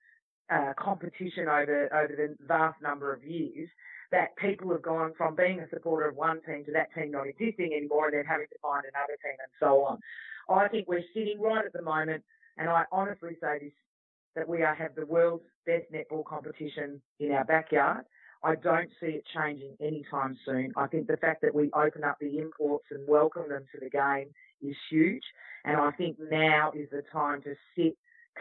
uh, 0.51 0.73
competition 0.79 1.47
over 1.47 1.89
over 1.95 2.15
the 2.17 2.37
vast 2.47 2.81
number 2.83 3.13
of 3.13 3.23
years 3.23 3.69
that 4.11 4.35
people 4.37 4.71
have 4.71 4.83
gone 4.83 5.13
from 5.17 5.37
being 5.37 5.61
a 5.61 5.69
supporter 5.69 6.09
of 6.09 6.17
one 6.17 6.41
team 6.43 6.65
to 6.65 6.73
that 6.73 6.93
team 6.93 7.13
not 7.13 7.29
existing 7.29 7.73
anymore 7.73 8.07
and 8.07 8.17
then 8.17 8.25
having 8.25 8.47
to 8.51 8.59
find 8.61 8.83
another 8.83 9.17
team 9.23 9.39
and 9.39 9.53
so 9.61 9.85
on. 9.85 9.99
I 10.51 10.67
think 10.67 10.89
we're 10.89 11.05
sitting 11.15 11.41
right 11.41 11.65
at 11.65 11.73
the 11.73 11.83
moment, 11.83 12.25
and 12.61 12.69
I 12.69 12.85
honestly 12.93 13.37
say 13.41 13.59
this, 13.61 13.73
that 14.37 14.49
we 14.49 14.63
are, 14.63 14.75
have 14.75 14.95
the 14.95 15.07
world's 15.07 15.45
best 15.67 15.87
netball 15.93 16.25
competition 16.25 17.01
in 17.19 17.33
our 17.33 17.45
backyard. 17.45 18.05
I 18.45 18.55
don't 18.55 18.91
see 19.01 19.09
it 19.09 19.25
changing 19.35 19.77
anytime 19.81 20.39
soon. 20.45 20.73
I 20.77 20.87
think 20.87 21.07
the 21.09 21.17
fact 21.17 21.43
that 21.43 21.55
we 21.55 21.71
open 21.73 22.05
up 22.05 22.19
the 22.21 22.39
imports 22.39 22.85
and 22.91 23.09
welcome 23.09 23.49
them 23.49 23.65
to 23.73 23.81
the 23.81 23.91
game 23.91 24.29
is 24.63 24.77
huge. 24.91 25.23
And 25.65 25.77
I 25.77 25.91
think 25.93 26.17
now 26.31 26.73
is 26.75 26.89
the 26.91 27.03
time 27.13 27.43
to 27.43 27.55
sit 27.77 27.97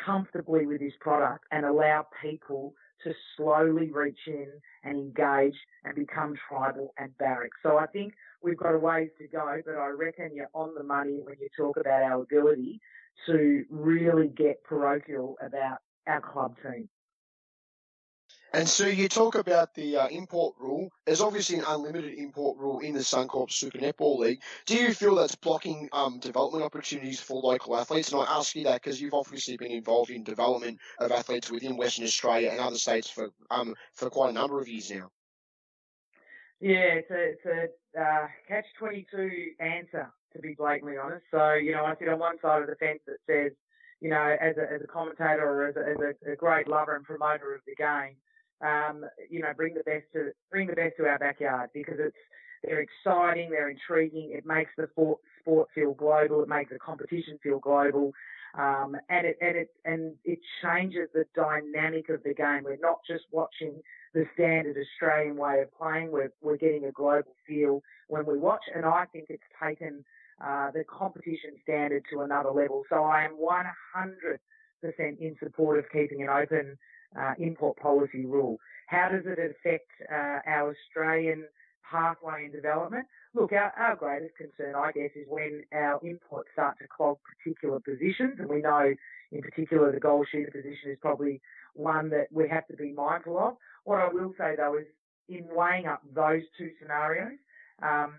comfortably 0.05 0.65
with 0.65 0.79
this 0.79 0.93
product 0.99 1.45
and 1.51 1.65
allow 1.65 2.05
people 2.21 2.73
to 3.03 3.13
slowly 3.35 3.91
reach 3.91 4.19
in 4.27 4.47
and 4.83 4.97
engage 4.97 5.55
and 5.83 5.95
become 5.95 6.35
tribal 6.47 6.93
and 6.97 7.17
barrack. 7.17 7.51
So 7.63 7.77
I 7.77 7.87
think 7.87 8.13
we've 8.41 8.57
got 8.57 8.75
a 8.75 8.79
ways 8.79 9.09
to 9.19 9.27
go, 9.27 9.61
but 9.65 9.75
I 9.75 9.87
reckon 9.87 10.31
you're 10.33 10.49
on 10.53 10.75
the 10.75 10.83
money 10.83 11.19
when 11.23 11.35
you 11.39 11.47
talk 11.57 11.77
about 11.77 12.03
our 12.03 12.21
ability 12.21 12.79
to 13.25 13.65
really 13.69 14.27
get 14.27 14.63
parochial 14.63 15.37
about 15.45 15.79
our 16.07 16.21
club 16.21 16.55
team. 16.63 16.89
And 18.51 18.67
so 18.67 18.87
you 18.87 19.07
talk 19.07 19.35
about 19.35 19.75
the 19.75 19.97
uh, 19.97 20.07
import 20.07 20.55
rule. 20.59 20.89
There's 21.05 21.21
obviously 21.21 21.59
an 21.59 21.65
unlimited 21.67 22.15
import 22.15 22.57
rule 22.57 22.79
in 22.79 22.93
the 22.93 23.01
Suncorp 23.01 23.51
Super 23.51 23.77
Netball 23.77 24.17
League. 24.17 24.41
Do 24.65 24.75
you 24.75 24.93
feel 24.93 25.15
that's 25.15 25.35
blocking 25.35 25.87
um, 25.93 26.19
development 26.19 26.63
opportunities 26.63 27.21
for 27.21 27.39
local 27.41 27.77
athletes? 27.77 28.11
And 28.11 28.21
I 28.21 28.25
ask 28.27 28.55
you 28.55 28.63
that 28.63 28.81
because 28.81 28.99
you've 28.99 29.13
obviously 29.13 29.55
been 29.55 29.71
involved 29.71 30.09
in 30.09 30.23
development 30.23 30.79
of 30.99 31.11
athletes 31.11 31.51
within 31.51 31.77
Western 31.77 32.05
Australia 32.05 32.49
and 32.49 32.59
other 32.59 32.77
states 32.77 33.09
for 33.09 33.29
um, 33.51 33.75
for 33.93 34.09
quite 34.09 34.31
a 34.31 34.33
number 34.33 34.59
of 34.59 34.67
years 34.67 34.89
now. 34.89 35.11
Yeah, 36.59 36.99
it's 36.99 37.11
a, 37.11 37.23
it's 37.31 37.45
a 37.45 38.01
uh, 38.01 38.27
catch 38.47 38.65
twenty 38.77 39.05
two 39.11 39.29
answer 39.59 40.11
to 40.33 40.39
be 40.39 40.55
blatantly 40.57 40.97
honest. 40.97 41.25
So 41.31 41.53
you 41.53 41.73
know, 41.73 41.85
I 41.85 41.95
sit 41.97 42.09
on 42.09 42.19
one 42.19 42.39
side 42.41 42.61
of 42.61 42.67
the 42.67 42.75
fence 42.75 42.99
that 43.07 43.17
says, 43.27 43.51
you 44.01 44.09
know, 44.09 44.35
as 44.39 44.55
a 44.57 44.73
as 44.73 44.81
a 44.81 44.87
commentator 44.87 45.43
or 45.43 45.67
as 45.67 45.75
a, 45.75 45.89
as 45.91 46.15
a, 46.33 46.35
great 46.35 46.67
lover 46.67 46.95
and 46.95 47.03
promoter 47.03 47.53
of 47.53 47.61
the 47.67 47.75
game 47.75 48.15
um, 48.61 49.05
you 49.29 49.41
know, 49.41 49.53
bring 49.55 49.73
the 49.73 49.83
best 49.83 50.05
to 50.13 50.31
bring 50.51 50.67
the 50.67 50.73
best 50.73 50.97
to 50.97 51.05
our 51.05 51.19
backyard 51.19 51.69
because 51.73 51.95
it's 51.99 52.15
they're 52.63 52.81
exciting, 52.81 53.49
they're 53.49 53.69
intriguing. 53.69 54.31
It 54.33 54.45
makes 54.45 54.71
the 54.77 54.87
sport, 54.91 55.19
sport 55.41 55.69
feel 55.73 55.93
global. 55.93 56.43
It 56.43 56.49
makes 56.49 56.71
the 56.71 56.79
competition 56.79 57.39
feel 57.41 57.59
global, 57.59 58.11
um, 58.57 58.97
and 59.09 59.25
it 59.27 59.37
and 59.41 59.55
it 59.55 59.69
and 59.85 60.13
it 60.25 60.39
changes 60.61 61.07
the 61.13 61.23
dynamic 61.35 62.09
of 62.09 62.21
the 62.23 62.33
game. 62.33 62.63
We're 62.65 62.77
not 62.81 62.99
just 63.07 63.23
watching 63.31 63.81
the 64.13 64.25
standard 64.33 64.75
Australian 64.77 65.37
way 65.37 65.61
of 65.61 65.73
playing. 65.77 66.11
We're 66.11 66.33
we're 66.41 66.57
getting 66.57 66.85
a 66.85 66.91
global 66.91 67.33
feel 67.47 67.81
when 68.09 68.25
we 68.25 68.37
watch, 68.37 68.63
and 68.75 68.83
I 68.83 69.05
think 69.13 69.27
it's 69.29 69.41
taken 69.63 70.03
uh, 70.41 70.71
the 70.71 70.83
competition 70.85 71.51
standard 71.63 72.03
to 72.11 72.21
another 72.21 72.51
level. 72.51 72.83
So 72.89 73.03
I 73.03 73.25
am 73.25 73.37
100% 73.37 74.39
in 75.19 75.35
support 75.41 75.79
of 75.79 75.85
keeping 75.91 76.21
an 76.21 76.29
open 76.29 76.77
uh, 77.19 77.33
import 77.39 77.77
policy 77.77 78.25
rule. 78.25 78.57
How 78.87 79.09
does 79.09 79.25
it 79.25 79.39
affect 79.39 79.89
uh, 80.11 80.39
our 80.47 80.73
Australian 80.73 81.45
pathway 81.89 82.45
in 82.45 82.51
development? 82.51 83.05
Look, 83.33 83.51
our, 83.51 83.73
our 83.77 83.95
greatest 83.95 84.35
concern, 84.37 84.75
I 84.75 84.91
guess, 84.91 85.11
is 85.15 85.25
when 85.27 85.63
our 85.73 85.99
imports 86.03 86.49
start 86.53 86.77
to 86.79 86.87
clog 86.95 87.17
particular 87.23 87.79
positions, 87.79 88.39
and 88.39 88.49
we 88.49 88.61
know 88.61 88.93
in 89.31 89.41
particular 89.41 89.91
the 89.91 89.99
goal 89.99 90.25
shooter 90.31 90.51
position 90.51 90.91
is 90.91 90.97
probably 91.01 91.41
one 91.73 92.09
that 92.09 92.27
we 92.31 92.47
have 92.49 92.67
to 92.67 92.75
be 92.75 92.91
mindful 92.91 93.37
of. 93.37 93.53
What 93.83 93.99
I 93.99 94.09
will 94.11 94.33
say 94.37 94.55
though 94.57 94.77
is 94.77 94.85
in 95.27 95.45
weighing 95.53 95.85
up 95.85 96.01
those 96.13 96.41
two 96.57 96.71
scenarios, 96.81 97.37
um, 97.83 98.15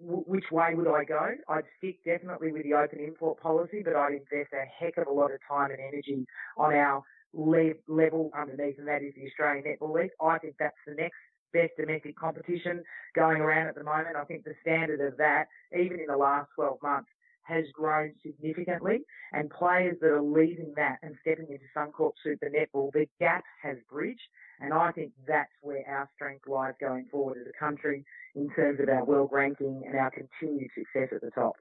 which 0.00 0.50
way 0.50 0.74
would 0.74 0.88
I 0.88 1.04
go? 1.04 1.34
I'd 1.48 1.64
stick 1.78 2.02
definitely 2.04 2.52
with 2.52 2.64
the 2.64 2.74
open 2.74 3.00
import 3.00 3.40
policy, 3.40 3.82
but 3.84 3.94
I'd 3.94 4.12
invest 4.12 4.52
a 4.52 4.64
heck 4.66 4.96
of 4.96 5.06
a 5.06 5.12
lot 5.12 5.30
of 5.32 5.40
time 5.46 5.70
and 5.70 5.80
energy 5.80 6.26
on 6.56 6.72
our 6.74 7.02
le- 7.32 7.74
level 7.86 8.30
underneath, 8.36 8.78
and 8.78 8.88
that 8.88 9.02
is 9.02 9.14
the 9.14 9.26
Australian 9.26 9.64
Netball 9.64 9.94
League. 9.94 10.10
I 10.20 10.38
think 10.38 10.54
that's 10.58 10.76
the 10.86 10.94
next 10.94 11.16
best 11.52 11.72
domestic 11.76 12.16
competition 12.16 12.82
going 13.14 13.40
around 13.40 13.68
at 13.68 13.74
the 13.74 13.84
moment. 13.84 14.16
I 14.16 14.24
think 14.24 14.44
the 14.44 14.54
standard 14.62 15.00
of 15.00 15.16
that, 15.18 15.46
even 15.78 16.00
in 16.00 16.06
the 16.06 16.16
last 16.16 16.48
12 16.54 16.78
months, 16.82 17.10
has 17.50 17.64
grown 17.72 18.12
significantly 18.22 19.00
and 19.32 19.50
players 19.50 19.96
that 20.00 20.10
are 20.10 20.22
leaving 20.22 20.72
that 20.76 20.98
and 21.02 21.16
stepping 21.20 21.48
into 21.48 21.64
Suncorp 21.76 22.12
Super 22.22 22.48
Netball, 22.48 22.92
the 22.92 23.06
gap 23.18 23.44
has 23.62 23.76
bridged 23.90 24.28
and 24.60 24.74
I 24.74 24.92
think 24.92 25.12
that's 25.26 25.52
where 25.62 25.82
our 25.88 26.08
strength 26.14 26.46
lies 26.46 26.74
going 26.80 27.06
forward 27.10 27.38
as 27.40 27.46
a 27.46 27.58
country 27.58 28.04
in 28.34 28.50
terms 28.50 28.78
of 28.80 28.88
our 28.88 29.04
world 29.04 29.30
ranking 29.32 29.82
and 29.86 29.96
our 29.96 30.10
continued 30.10 30.70
success 30.74 31.08
at 31.14 31.22
the 31.22 31.30
top. 31.30 31.54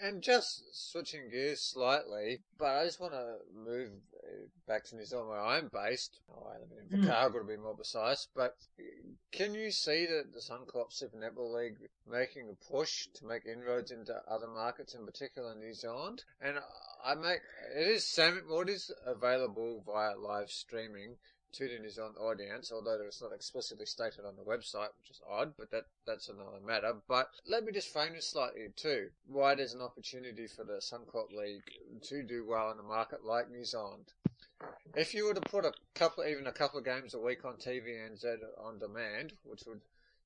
And 0.00 0.22
just 0.22 0.64
switching 0.72 1.28
gears 1.30 1.60
slightly, 1.60 2.40
but 2.58 2.70
I 2.70 2.84
just 2.84 3.00
want 3.00 3.12
to 3.12 3.36
move 3.54 3.90
back 4.66 4.84
to 4.84 4.96
New 4.96 5.04
Zealand 5.04 5.28
where 5.28 5.40
I'm 5.40 5.68
based. 5.72 6.20
Oh, 6.30 6.46
I 6.48 6.58
live 6.58 6.70
in 6.90 7.00
Invercargill 7.00 7.40
to 7.40 7.44
be 7.44 7.56
more 7.56 7.74
precise. 7.74 8.26
But 8.34 8.56
can 9.32 9.54
you 9.54 9.70
see 9.70 10.06
that 10.06 10.32
the 10.32 10.40
Suncorp 10.40 10.92
Super 10.92 11.16
Netball 11.16 11.54
League 11.54 11.88
making 12.06 12.50
a 12.50 12.72
push 12.72 13.08
to 13.14 13.26
make 13.26 13.46
inroads 13.46 13.90
into 13.90 14.14
other 14.28 14.46
markets, 14.46 14.94
in 14.94 15.06
particular 15.06 15.54
New 15.54 15.72
Zealand? 15.72 16.24
And 16.40 16.58
I 17.04 17.14
make 17.14 17.40
it 17.74 17.88
is 17.88 18.06
semi, 18.06 18.40
what 18.46 18.68
is 18.68 18.92
available 19.06 19.82
via 19.86 20.16
live 20.16 20.50
streaming 20.50 21.16
to 21.52 21.68
the 21.68 21.78
New 21.78 21.90
Zealand 21.90 22.16
audience, 22.18 22.72
although 22.72 22.98
it's 23.06 23.20
not 23.20 23.32
explicitly 23.32 23.86
stated 23.86 24.24
on 24.24 24.36
the 24.36 24.42
website, 24.42 24.88
which 24.98 25.10
is 25.10 25.20
odd, 25.28 25.52
but 25.58 25.70
that, 25.70 25.84
that's 26.06 26.28
another 26.28 26.60
matter. 26.64 26.94
But 27.08 27.28
let 27.46 27.64
me 27.64 27.72
just 27.72 27.92
frame 27.92 28.14
this 28.14 28.28
slightly 28.28 28.68
too. 28.76 29.08
Why 29.26 29.54
there's 29.54 29.74
an 29.74 29.82
opportunity 29.82 30.46
for 30.46 30.64
the 30.64 30.80
Suncorp 30.80 31.30
League 31.32 31.62
to 32.04 32.22
do 32.22 32.46
well 32.46 32.70
in 32.70 32.78
a 32.78 32.82
market 32.82 33.24
like 33.24 33.50
New 33.50 33.64
Zealand. 33.64 34.12
If 34.94 35.14
you 35.14 35.26
were 35.26 35.34
to 35.34 35.40
put 35.40 35.64
a 35.64 35.72
couple, 35.94 36.24
even 36.24 36.46
a 36.46 36.52
couple 36.52 36.78
of 36.78 36.84
games 36.84 37.14
a 37.14 37.18
week 37.18 37.44
on 37.44 37.54
TVNZ 37.54 38.24
on 38.58 38.78
demand, 38.78 39.32
which 39.44 39.62
would, 39.66 39.80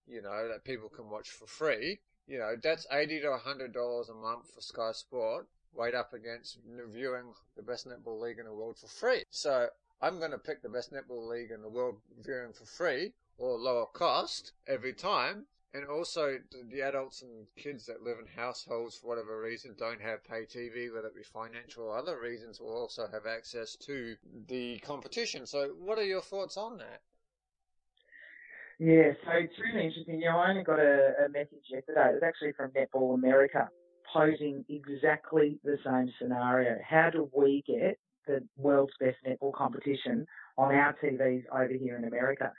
you 0.07 0.23
know, 0.23 0.49
that 0.49 0.65
people 0.65 0.89
can 0.89 1.09
watch 1.09 1.31
for 1.31 1.47
free, 1.47 2.01
you 2.27 2.39
know, 2.39 2.57
that's 2.61 2.87
eighty 2.91 3.21
to 3.21 3.37
hundred 3.37 3.73
dollars 3.73 4.09
a 4.09 4.15
month 4.15 4.51
for 4.53 4.61
Sky 4.61 4.91
Sport, 4.93 5.47
weighed 5.73 5.95
up 5.95 6.13
against 6.13 6.59
viewing 6.93 7.35
the 7.57 7.63
best 7.63 7.87
netball 7.87 8.21
league 8.21 8.39
in 8.39 8.47
the 8.47 8.53
world 8.53 8.77
for 8.79 8.89
free. 8.89 9.23
So 9.31 9.69
I'm 10.03 10.19
going 10.19 10.33
to 10.33 10.39
pick 10.39 10.63
the 10.63 10.69
best 10.69 10.93
netball 10.93 11.29
league 11.29 11.51
in 11.51 11.63
the 11.63 11.69
world 11.69 12.01
viewing 12.21 12.53
for 12.53 12.65
free 12.65 13.13
or 13.39 13.57
lower 13.59 13.87
cost 13.87 14.53
every 14.67 14.93
time. 14.93 15.47
And 15.75 15.85
also, 15.87 16.39
the 16.71 16.81
adults 16.81 17.23
and 17.23 17.47
kids 17.57 17.85
that 17.87 18.03
live 18.03 18.19
in 18.19 18.27
households 18.27 18.97
for 18.97 19.09
whatever 19.09 19.41
reason 19.41 19.75
don't 19.77 20.01
have 20.01 20.25
pay 20.25 20.45
TV, 20.45 20.93
whether 20.93 21.09
it 21.09 21.15
be 21.15 21.23
financial 21.23 21.85
or 21.85 21.99
other 21.99 22.19
reasons, 22.19 22.61
will 22.61 22.75
also 22.75 23.07
have 23.13 23.27
access 23.27 23.77
to 23.77 24.17
the 24.49 24.79
competition. 24.79 25.47
So, 25.47 25.75
what 25.79 25.99
are 25.99 26.05
your 26.05 26.23
thoughts 26.23 26.57
on 26.57 26.79
that? 26.79 27.03
Yeah, 28.79 29.13
so 29.25 29.33
it's 29.33 29.53
really 29.59 29.87
interesting. 29.87 30.21
You 30.21 30.31
know, 30.31 30.39
I 30.39 30.51
only 30.51 30.63
got 30.63 30.79
a, 30.79 31.27
a 31.27 31.29
message 31.29 31.65
yesterday. 31.69 32.09
It 32.11 32.15
was 32.15 32.23
actually 32.25 32.53
from 32.53 32.71
Netball 32.71 33.15
America 33.15 33.69
posing 34.13 34.65
exactly 34.69 35.59
the 35.65 35.79
same 35.85 36.11
scenario. 36.19 36.79
How 36.89 37.11
do 37.11 37.29
we 37.35 37.65
get 37.67 37.99
the 38.27 38.43
world's 38.57 38.93
best 39.01 39.17
netball 39.27 39.53
competition 39.53 40.27
on 40.59 40.75
our 40.75 40.95
TVs 41.03 41.45
over 41.53 41.73
here 41.73 41.97
in 41.97 42.05
America. 42.05 42.53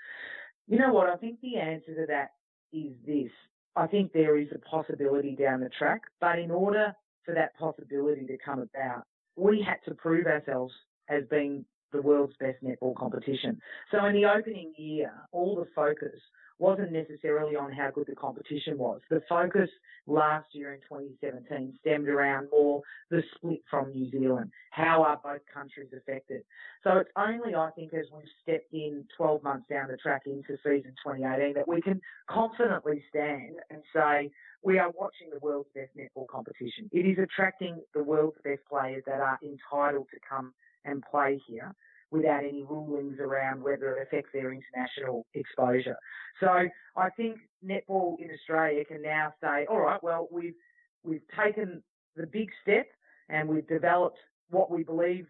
You 0.68 0.80
know 0.80 0.92
what? 0.92 1.10
I 1.10 1.16
think 1.16 1.40
the 1.42 1.58
answer 1.58 1.96
to 1.96 2.06
that 2.08 2.32
is 2.74 2.94
this. 3.06 3.32
I 3.76 3.88
think 3.88 4.12
there 4.12 4.38
is 4.38 4.48
a 4.54 4.60
possibility 4.60 5.36
down 5.36 5.62
the 5.62 5.70
track, 5.70 6.02
but 6.20 6.40
in 6.40 6.52
order 6.52 6.94
for 7.24 7.34
that 7.34 7.58
possibility 7.58 8.26
to 8.26 8.38
come 8.44 8.60
about, 8.60 9.04
we 9.36 9.62
had 9.62 9.78
to 9.88 9.96
prove 9.96 10.26
ourselves 10.26 10.74
as 11.10 11.24
being 11.30 11.66
the 11.92 12.02
world's 12.02 12.36
best 12.40 12.58
netball 12.64 12.96
competition. 12.96 13.60
So 13.92 14.06
in 14.06 14.16
the 14.16 14.26
opening 14.26 14.74
year, 14.78 15.12
all 15.32 15.56
the 15.56 15.68
focus 15.76 16.20
wasn't 16.60 16.92
necessarily 16.92 17.56
on 17.56 17.72
how 17.72 17.92
good 17.92 18.08
the 18.08 18.16
competition 18.16 18.78
was. 18.78 19.02
The 19.10 19.22
focus 19.30 19.70
last 20.08 20.48
year 20.54 20.74
in 20.74 20.80
2017 20.82 21.78
stemmed 21.82 22.08
around 22.08 22.48
more 22.52 22.82
the 23.12 23.22
split 23.36 23.62
from 23.70 23.92
New 23.92 24.10
Zealand. 24.10 24.52
How 24.72 25.04
are 25.04 25.20
both 25.24 25.42
countries 25.54 25.90
affected? 25.96 26.44
So 26.84 26.98
it's 26.98 27.10
only, 27.18 27.56
I 27.56 27.70
think, 27.76 27.94
as 27.94 28.06
we've 28.14 28.26
stepped 28.42 28.74
in 28.74 29.06
12 29.18 29.44
months 29.44 29.68
down 29.70 29.88
the 29.90 29.98
track 29.98 30.24
into 30.26 30.58
season 30.64 30.94
2018 31.06 31.54
that 31.56 31.68
we 31.68 31.82
can 31.82 32.02
confidently 32.30 33.04
stand 33.10 33.58
and 33.70 33.82
say, 33.94 34.32
we 34.64 34.80
are 34.80 34.92
watching 34.98 35.30
the 35.32 35.40
world's 35.40 35.70
best 35.76 35.92
netball 35.98 36.28
competition. 36.28 36.90
It 36.92 37.06
is 37.06 37.18
attracting 37.20 37.82
the 37.94 38.04
world's 38.04 38.38
best 38.44 38.62
players 38.70 39.04
that 39.06 39.20
are 39.20 39.40
entitled 39.44 40.08
to 40.12 40.20
come 40.28 40.54
and 40.86 41.04
play 41.12 41.40
here 41.48 41.76
without 42.12 42.44
any 42.44 42.64
rulings 42.64 43.20
around 43.20 43.62
whether 43.62 43.96
it 43.96 44.04
affects 44.04 44.30
their 44.34 44.52
international 44.52 45.26
exposure. 45.34 45.98
So 46.40 46.48
I 46.96 47.10
think 47.12 47.38
netball 47.66 48.16
in 48.20 48.30
Australia 48.32 48.86
can 48.86 49.02
now 49.02 49.34
say, 49.42 49.66
all 49.70 49.80
right, 49.80 50.02
well, 50.02 50.28
we've, 50.32 50.56
we've 51.04 51.28
taken 51.38 51.84
the 52.16 52.28
big 52.28 52.50
step 52.62 52.88
and 53.30 53.48
we've 53.50 53.68
developed 53.68 54.20
what 54.50 54.72
we 54.72 54.84
believe 54.84 55.28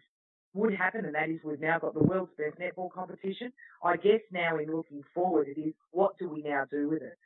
would 0.54 0.74
happen, 0.74 1.04
and 1.04 1.14
that 1.14 1.28
is 1.28 1.40
we've 1.44 1.60
now 1.60 1.78
got 1.78 1.94
the 1.94 2.02
world's 2.02 2.32
best 2.36 2.58
netball 2.58 2.90
competition. 2.90 3.52
I 3.82 3.96
guess 3.96 4.20
now 4.32 4.58
in 4.58 4.74
looking 4.74 5.02
forward, 5.14 5.48
it 5.48 5.60
is 5.60 5.74
what 5.90 6.18
do 6.18 6.28
we 6.28 6.42
now 6.42 6.64
do 6.70 6.88
with 6.88 7.02
it? 7.02 7.18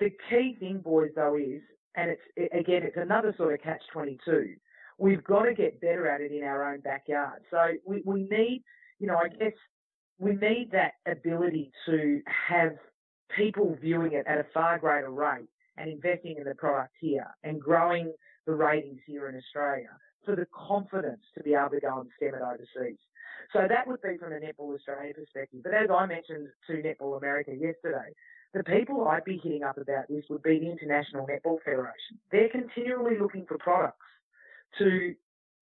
The 0.00 0.10
key 0.28 0.56
thing, 0.58 0.78
boys, 0.78 1.10
though, 1.14 1.36
is, 1.36 1.60
and 1.94 2.10
it's, 2.10 2.52
again, 2.52 2.82
it's 2.82 2.96
another 2.96 3.34
sort 3.36 3.54
of 3.54 3.62
catch 3.62 3.82
22. 3.92 4.54
We've 4.98 5.22
got 5.24 5.42
to 5.42 5.54
get 5.54 5.80
better 5.80 6.08
at 6.08 6.20
it 6.20 6.32
in 6.32 6.42
our 6.42 6.72
own 6.72 6.80
backyard. 6.80 7.42
So 7.50 7.58
we, 7.86 8.02
we 8.04 8.22
need 8.24 8.64
you 8.98 9.06
know, 9.06 9.16
I 9.16 9.28
guess 9.28 9.52
we 10.18 10.32
need 10.32 10.70
that 10.72 10.92
ability 11.06 11.72
to 11.86 12.20
have 12.48 12.72
people 13.36 13.76
viewing 13.80 14.12
it 14.12 14.26
at 14.26 14.38
a 14.38 14.46
far 14.54 14.78
greater 14.78 15.10
rate 15.10 15.48
and 15.76 15.90
investing 15.90 16.36
in 16.38 16.44
the 16.44 16.54
product 16.54 16.94
here 17.00 17.26
and 17.42 17.60
growing 17.60 18.12
the 18.46 18.52
ratings 18.52 19.00
here 19.06 19.28
in 19.28 19.36
Australia 19.36 19.88
for 20.24 20.36
the 20.36 20.46
confidence 20.54 21.20
to 21.36 21.42
be 21.42 21.54
able 21.54 21.70
to 21.70 21.80
go 21.80 22.00
and 22.00 22.10
stem 22.16 22.34
it 22.34 22.42
overseas. 22.42 22.98
So 23.52 23.60
that 23.68 23.86
would 23.86 24.00
be 24.02 24.16
from 24.18 24.32
a 24.32 24.36
Netball 24.36 24.74
Australia 24.74 25.12
perspective. 25.14 25.60
But 25.62 25.74
as 25.74 25.88
I 25.90 26.06
mentioned 26.06 26.48
to 26.66 26.72
Netball 26.74 27.18
America 27.18 27.52
yesterday, 27.52 28.14
the 28.54 28.64
people 28.64 29.06
I'd 29.08 29.24
be 29.24 29.40
hitting 29.42 29.64
up 29.64 29.78
about 29.78 30.08
this 30.08 30.24
would 30.30 30.42
be 30.42 30.60
the 30.60 30.70
International 30.70 31.26
Netball 31.26 31.58
Federation. 31.64 32.18
They're 32.30 32.48
continually 32.48 33.18
looking 33.20 33.44
for 33.46 33.58
products 33.58 34.06
to, 34.78 35.14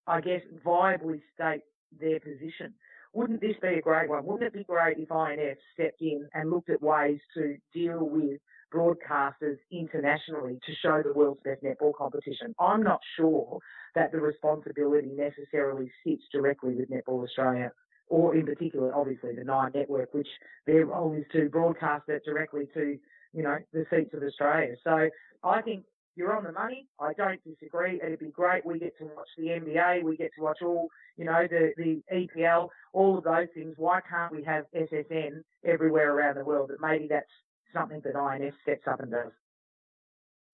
I 0.06 0.20
guess, 0.20 0.42
viably 0.64 1.22
state 1.34 1.62
their 1.98 2.20
position. 2.20 2.74
Wouldn't 3.12 3.40
this 3.40 3.56
be 3.60 3.68
a 3.68 3.80
great 3.80 4.08
one? 4.08 4.24
Wouldn't 4.24 4.46
it 4.46 4.54
be 4.54 4.64
great 4.64 4.98
if 4.98 5.10
INF 5.10 5.58
stepped 5.74 6.00
in 6.00 6.28
and 6.34 6.50
looked 6.50 6.70
at 6.70 6.82
ways 6.82 7.20
to 7.34 7.56
deal 7.74 8.08
with 8.08 8.40
broadcasters 8.74 9.58
internationally 9.70 10.58
to 10.66 10.72
show 10.82 11.02
the 11.02 11.12
world's 11.12 11.42
best 11.44 11.62
netball 11.62 11.94
competition? 11.94 12.54
I'm 12.58 12.82
not 12.82 13.00
sure 13.16 13.58
that 13.94 14.12
the 14.12 14.20
responsibility 14.20 15.10
necessarily 15.14 15.90
sits 16.04 16.22
directly 16.32 16.74
with 16.74 16.90
Netball 16.90 17.24
Australia 17.24 17.72
or 18.08 18.36
in 18.36 18.44
particular, 18.44 18.94
obviously, 18.94 19.34
the 19.34 19.42
Nine 19.44 19.70
Network, 19.74 20.12
which 20.12 20.28
their 20.66 20.84
role 20.84 21.14
is 21.14 21.24
to 21.32 21.48
broadcast 21.48 22.04
it 22.08 22.22
directly 22.24 22.68
to, 22.74 22.98
you 23.32 23.42
know, 23.42 23.56
the 23.72 23.86
seats 23.90 24.12
of 24.12 24.22
Australia. 24.22 24.74
So 24.84 25.08
I 25.42 25.62
think 25.62 25.84
you're 26.14 26.36
on 26.36 26.44
the 26.44 26.52
money. 26.52 26.86
I 27.00 27.12
don't 27.14 27.40
disagree. 27.44 28.00
It'd 28.02 28.18
be 28.18 28.30
great. 28.30 28.64
We 28.66 28.78
get 28.78 28.96
to 28.98 29.04
watch 29.04 29.28
the 29.36 29.48
NBA. 29.48 30.02
We 30.02 30.16
get 30.16 30.30
to 30.36 30.42
watch 30.42 30.58
all, 30.62 30.88
you 31.16 31.24
know, 31.24 31.46
the, 31.48 31.72
the 31.76 32.02
EPL, 32.12 32.68
all 32.92 33.18
of 33.18 33.24
those 33.24 33.48
things. 33.54 33.74
Why 33.76 34.00
can't 34.08 34.32
we 34.32 34.44
have 34.44 34.64
SSN 34.74 35.42
everywhere 35.64 36.14
around 36.14 36.36
the 36.36 36.44
world? 36.44 36.70
But 36.70 36.86
maybe 36.86 37.06
that's 37.08 37.26
something 37.72 38.02
that 38.04 38.14
INF 38.16 38.54
sets 38.64 38.82
up 38.86 39.00
and 39.00 39.10
does. 39.10 39.32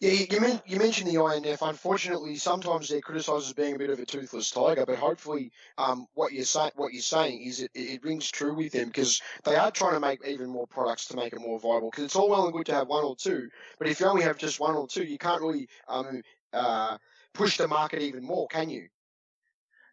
Yeah, 0.00 0.12
you, 0.30 0.40
men- 0.40 0.62
you 0.64 0.78
mentioned 0.78 1.10
the 1.10 1.20
INF. 1.20 1.60
Unfortunately, 1.60 2.36
sometimes 2.36 2.88
they're 2.88 3.00
criticised 3.00 3.48
as 3.48 3.52
being 3.52 3.74
a 3.74 3.78
bit 3.78 3.90
of 3.90 3.98
a 3.98 4.06
toothless 4.06 4.52
tiger, 4.52 4.86
but 4.86 4.96
hopefully, 4.96 5.50
um, 5.76 6.06
what 6.14 6.32
you're 6.32 6.44
saying, 6.44 6.70
what 6.76 6.92
you're 6.92 7.02
saying 7.02 7.42
is 7.42 7.60
it, 7.60 7.72
it 7.74 8.04
rings 8.04 8.30
true 8.30 8.54
with 8.54 8.72
them 8.72 8.86
because 8.86 9.20
they 9.42 9.56
are 9.56 9.72
trying 9.72 9.94
to 9.94 10.00
make 10.00 10.24
even 10.24 10.50
more 10.50 10.68
products 10.68 11.06
to 11.06 11.16
make 11.16 11.32
it 11.32 11.40
more 11.40 11.58
viable. 11.58 11.90
Because 11.90 12.04
it's 12.04 12.14
all 12.14 12.30
well 12.30 12.44
and 12.44 12.52
good 12.52 12.66
to 12.66 12.74
have 12.74 12.86
one 12.86 13.02
or 13.02 13.16
two, 13.16 13.48
but 13.80 13.88
if 13.88 13.98
you 13.98 14.06
only 14.06 14.22
have 14.22 14.38
just 14.38 14.60
one 14.60 14.76
or 14.76 14.86
two, 14.86 15.02
you 15.02 15.18
can't 15.18 15.42
really 15.42 15.68
um, 15.88 16.22
uh, 16.52 16.96
push 17.34 17.56
the 17.56 17.66
market 17.66 18.00
even 18.00 18.22
more, 18.22 18.46
can 18.46 18.70
you? 18.70 18.86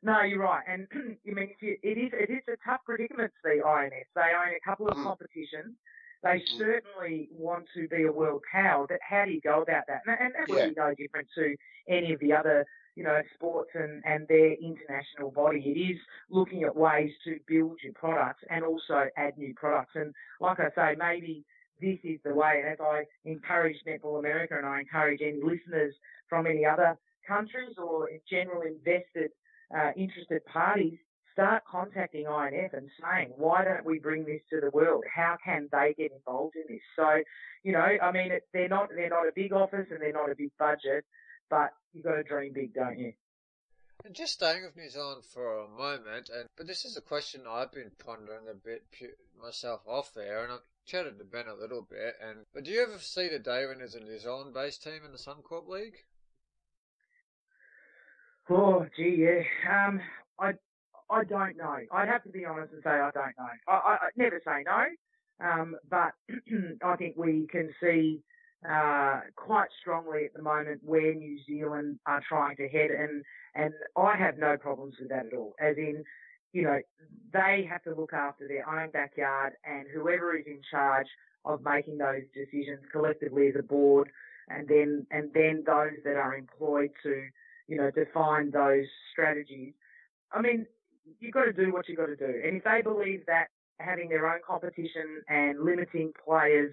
No, 0.03 0.21
you're 0.21 0.37
right, 0.37 0.63
and 0.67 0.87
I 0.93 1.31
mean 1.33 1.49
it 1.61 1.97
is 1.97 2.11
it 2.13 2.29
is 2.29 2.43
a 2.47 2.57
tough 2.63 2.81
predicament 2.85 3.31
for 3.41 3.49
the 3.49 3.67
INF. 3.67 4.05
They 4.13 4.21
own 4.21 4.53
a 4.55 4.63
couple 4.63 4.87
of 4.87 4.97
mm. 4.97 5.03
competitions. 5.03 5.73
They 6.25 6.39
mm. 6.39 6.57
certainly 6.57 7.29
want 7.31 7.65
to 7.75 7.87
be 7.87 8.03
a 8.03 8.11
world 8.11 8.41
power, 8.51 8.85
but 8.89 8.97
how 9.07 9.23
do 9.25 9.31
you 9.31 9.39
go 9.39 9.61
about 9.61 9.83
that? 9.87 10.01
And, 10.05 10.17
and 10.19 10.33
that 10.33 10.49
would 10.49 10.59
yeah. 10.59 10.67
be 10.69 10.73
no 10.75 10.93
different 10.97 11.27
to 11.35 11.55
any 11.87 12.11
of 12.11 12.19
the 12.19 12.33
other 12.33 12.65
you 12.95 13.03
know, 13.03 13.21
sports 13.35 13.71
and, 13.73 14.01
and 14.05 14.27
their 14.27 14.53
international 14.53 15.29
body. 15.29 15.59
It 15.59 15.79
is 15.79 15.99
looking 16.29 16.63
at 16.63 16.75
ways 16.75 17.11
to 17.25 17.37
build 17.47 17.77
your 17.83 17.93
products 17.93 18.43
and 18.49 18.63
also 18.63 19.07
add 19.17 19.37
new 19.37 19.53
products. 19.53 19.91
And 19.95 20.13
like 20.39 20.59
I 20.59 20.69
say, 20.75 20.95
maybe 20.97 21.43
this 21.81 21.99
is 22.03 22.19
the 22.23 22.33
way. 22.33 22.61
And 22.63 22.71
as 22.71 22.79
I 22.81 23.03
encourage 23.25 23.75
Netball 23.85 24.19
America 24.19 24.55
and 24.57 24.65
I 24.65 24.79
encourage 24.79 25.19
any 25.21 25.41
listeners 25.43 25.93
from 26.29 26.47
any 26.47 26.65
other 26.65 26.97
countries 27.27 27.75
or 27.77 28.09
in 28.09 28.19
general 28.29 28.61
invested, 28.61 29.31
uh, 29.75 29.91
interested 29.97 30.45
parties, 30.45 30.97
start 31.35 31.63
contacting 31.69 32.25
INF 32.25 32.71
and 32.73 32.89
saying, 33.01 33.33
why 33.35 33.65
don't 33.65 33.85
we 33.85 33.99
bring 33.99 34.23
this 34.23 34.41
to 34.49 34.61
the 34.61 34.69
world? 34.71 35.03
How 35.13 35.35
can 35.43 35.67
they 35.69 35.93
get 35.97 36.13
involved 36.13 36.55
in 36.55 36.63
this? 36.69 36.81
So, 36.95 37.21
you 37.63 37.73
know, 37.73 37.79
I 37.79 38.11
mean, 38.11 38.31
it, 38.31 38.43
they're 38.53 38.69
not 38.69 38.89
they're 38.95 39.09
not 39.09 39.27
a 39.27 39.33
big 39.35 39.51
office 39.51 39.87
and 39.91 40.01
they're 40.01 40.13
not 40.13 40.31
a 40.31 40.35
big 40.35 40.51
budget, 40.57 41.03
but 41.49 41.73
you 41.93 42.01
got 42.01 42.15
to 42.15 42.23
dream 42.23 42.53
big, 42.53 42.73
don't 42.73 42.97
you? 42.97 43.11
And 44.05 44.15
just 44.15 44.33
staying 44.33 44.63
with 44.63 44.77
New 44.77 44.89
Zealand 44.89 45.23
for 45.25 45.59
a 45.59 45.67
moment, 45.67 46.29
and 46.33 46.47
but 46.55 46.67
this 46.67 46.85
is 46.85 46.95
a 46.95 47.01
question 47.01 47.41
I've 47.49 47.71
been 47.71 47.91
pondering 48.03 48.47
a 48.49 48.53
bit 48.53 48.85
myself 49.41 49.81
off 49.85 50.13
there, 50.13 50.43
and 50.43 50.53
I've 50.53 50.59
chatted 50.85 51.17
to 51.17 51.25
Ben 51.25 51.47
a 51.47 51.59
little 51.59 51.81
bit. 51.81 52.15
And 52.25 52.45
but 52.53 52.63
do 52.63 52.71
you 52.71 52.81
ever 52.81 52.99
see 52.99 53.27
the 53.27 53.39
day 53.39 53.65
when 53.65 53.79
there's 53.79 53.95
a 53.95 53.99
New 53.99 54.19
Zealand-based 54.19 54.83
team 54.83 55.01
in 55.05 55.11
the 55.11 55.17
Suncorp 55.17 55.67
League? 55.67 55.97
Oh, 58.49 58.85
gee, 58.95 59.25
yeah. 59.25 59.87
Um, 59.87 59.99
I 60.39 60.53
I 61.09 61.23
don't 61.23 61.57
know. 61.57 61.77
I'd 61.91 62.07
have 62.07 62.23
to 62.23 62.29
be 62.29 62.45
honest 62.45 62.73
and 62.73 62.81
say 62.83 62.89
I 62.89 63.11
don't 63.11 63.37
know. 63.37 63.47
I, 63.67 63.71
I, 63.71 63.93
I 63.93 64.09
never 64.15 64.41
say 64.45 64.63
no, 64.65 65.47
um, 65.47 65.75
but 65.89 66.13
I 66.83 66.95
think 66.95 67.15
we 67.17 67.47
can 67.51 67.69
see 67.81 68.21
uh, 68.69 69.21
quite 69.35 69.69
strongly 69.79 70.25
at 70.25 70.33
the 70.33 70.41
moment 70.41 70.81
where 70.83 71.13
New 71.13 71.37
Zealand 71.45 71.99
are 72.07 72.21
trying 72.27 72.55
to 72.57 72.67
head, 72.67 72.89
and 72.91 73.23
and 73.53 73.73
I 73.95 74.15
have 74.17 74.37
no 74.37 74.57
problems 74.57 74.95
with 74.99 75.09
that 75.09 75.27
at 75.27 75.33
all. 75.33 75.53
As 75.59 75.77
in, 75.77 76.03
you 76.53 76.63
know, 76.63 76.79
they 77.31 77.67
have 77.69 77.83
to 77.83 77.93
look 77.93 78.13
after 78.13 78.47
their 78.47 78.67
own 78.67 78.89
backyard, 78.91 79.53
and 79.63 79.85
whoever 79.93 80.35
is 80.35 80.45
in 80.47 80.61
charge 80.71 81.07
of 81.43 81.61
making 81.63 81.99
those 81.99 82.23
decisions 82.33 82.81
collectively 82.91 83.47
as 83.49 83.55
a 83.57 83.63
board, 83.63 84.09
and 84.49 84.67
then 84.67 85.05
and 85.11 85.31
then 85.33 85.63
those 85.65 86.01
that 86.03 86.15
are 86.15 86.35
employed 86.35 86.91
to, 87.03 87.27
you 87.67 87.77
know, 87.77 87.91
define 87.91 88.49
those 88.49 88.87
strategies. 89.11 89.73
I 90.31 90.41
mean, 90.41 90.65
you've 91.19 91.33
got 91.33 91.45
to 91.45 91.53
do 91.53 91.71
what 91.71 91.87
you've 91.87 91.97
got 91.97 92.07
to 92.07 92.15
do, 92.15 92.41
and 92.45 92.57
if 92.57 92.63
they 92.63 92.81
believe 92.81 93.25
that 93.27 93.47
having 93.79 94.09
their 94.09 94.27
own 94.31 94.39
competition 94.47 95.21
and 95.27 95.63
limiting 95.63 96.11
players 96.23 96.71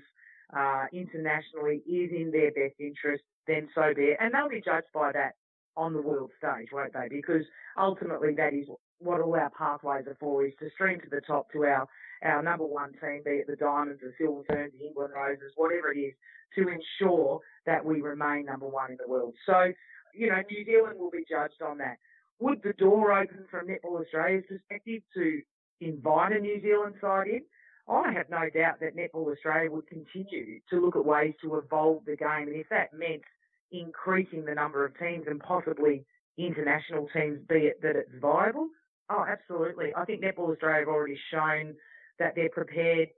uh, 0.56 0.84
internationally 0.92 1.82
is 1.86 2.10
in 2.12 2.30
their 2.32 2.50
best 2.52 2.78
interest, 2.78 3.22
then 3.46 3.68
so 3.74 3.92
be 3.94 4.02
it. 4.02 4.18
And 4.20 4.32
they'll 4.34 4.48
be 4.48 4.62
judged 4.64 4.92
by 4.94 5.12
that 5.12 5.32
on 5.76 5.94
the 5.94 6.02
world 6.02 6.30
stage, 6.38 6.68
won't 6.72 6.92
they? 6.92 7.08
Because 7.08 7.42
ultimately 7.78 8.34
that 8.36 8.52
is 8.52 8.66
what 8.98 9.20
all 9.20 9.34
our 9.34 9.50
pathways 9.50 10.06
are 10.06 10.16
for, 10.20 10.44
is 10.44 10.52
to 10.60 10.70
stream 10.70 11.00
to 11.00 11.10
the 11.10 11.22
top 11.26 11.50
to 11.52 11.64
our, 11.64 11.86
our 12.22 12.42
number 12.42 12.66
one 12.66 12.92
team, 13.00 13.22
be 13.24 13.42
it 13.42 13.46
the 13.48 13.56
Diamonds, 13.56 14.00
the 14.00 14.12
Silver 14.18 14.42
Ferns, 14.48 14.72
the 14.78 14.86
England 14.86 15.12
Roses, 15.16 15.52
whatever 15.56 15.92
it 15.92 15.98
is, 15.98 16.14
to 16.54 16.68
ensure 16.68 17.40
that 17.66 17.84
we 17.84 18.00
remain 18.00 18.44
number 18.44 18.68
one 18.68 18.90
in 18.92 18.98
the 19.02 19.10
world. 19.10 19.34
So, 19.46 19.72
you 20.14 20.28
know, 20.28 20.40
New 20.48 20.64
Zealand 20.64 20.98
will 20.98 21.10
be 21.10 21.24
judged 21.28 21.62
on 21.66 21.78
that. 21.78 21.96
Would 22.42 22.64
the 22.64 22.72
door 22.72 23.12
open 23.16 23.44
from 23.48 23.68
Netball 23.68 24.02
Australia's 24.02 24.42
perspective 24.48 25.02
to 25.14 25.42
invite 25.80 26.32
a 26.32 26.40
New 26.40 26.60
Zealand 26.60 26.96
side 27.00 27.28
in? 27.28 27.42
I 27.88 28.10
have 28.12 28.28
no 28.30 28.50
doubt 28.52 28.80
that 28.80 28.96
Netball 28.96 29.32
Australia 29.32 29.70
would 29.70 29.86
continue 29.86 30.58
to 30.68 30.84
look 30.84 30.96
at 30.96 31.04
ways 31.04 31.34
to 31.40 31.54
evolve 31.54 32.04
the 32.04 32.16
game. 32.16 32.48
And 32.48 32.56
if 32.56 32.68
that 32.70 32.92
meant 32.92 33.22
increasing 33.70 34.44
the 34.44 34.56
number 34.56 34.84
of 34.84 34.98
teams 34.98 35.26
and 35.28 35.38
possibly 35.38 36.04
international 36.36 37.06
teams, 37.12 37.38
be 37.48 37.66
it 37.66 37.80
that 37.82 37.94
it's 37.94 38.10
viable, 38.20 38.70
oh, 39.08 39.24
absolutely. 39.24 39.94
I 39.96 40.04
think 40.04 40.24
Netball 40.24 40.50
Australia 40.50 40.80
have 40.80 40.88
already 40.88 41.20
shown 41.30 41.76
that 42.18 42.34
they're 42.34 42.50
prepared 42.50 43.10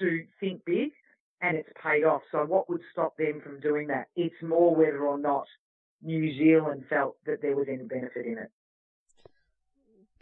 to 0.00 0.24
think 0.40 0.64
big 0.64 0.90
and 1.42 1.56
it's 1.56 1.70
paid 1.80 2.02
off. 2.02 2.22
So 2.32 2.38
what 2.38 2.68
would 2.68 2.82
stop 2.90 3.16
them 3.18 3.40
from 3.40 3.60
doing 3.60 3.86
that? 3.86 4.08
It's 4.16 4.42
more 4.42 4.74
whether 4.74 5.06
or 5.06 5.16
not 5.16 5.46
New 6.02 6.36
Zealand 6.36 6.86
felt 6.90 7.18
that 7.24 7.40
there 7.40 7.54
was 7.54 7.68
any 7.68 7.84
benefit 7.84 8.26
in 8.26 8.38
it 8.38 8.50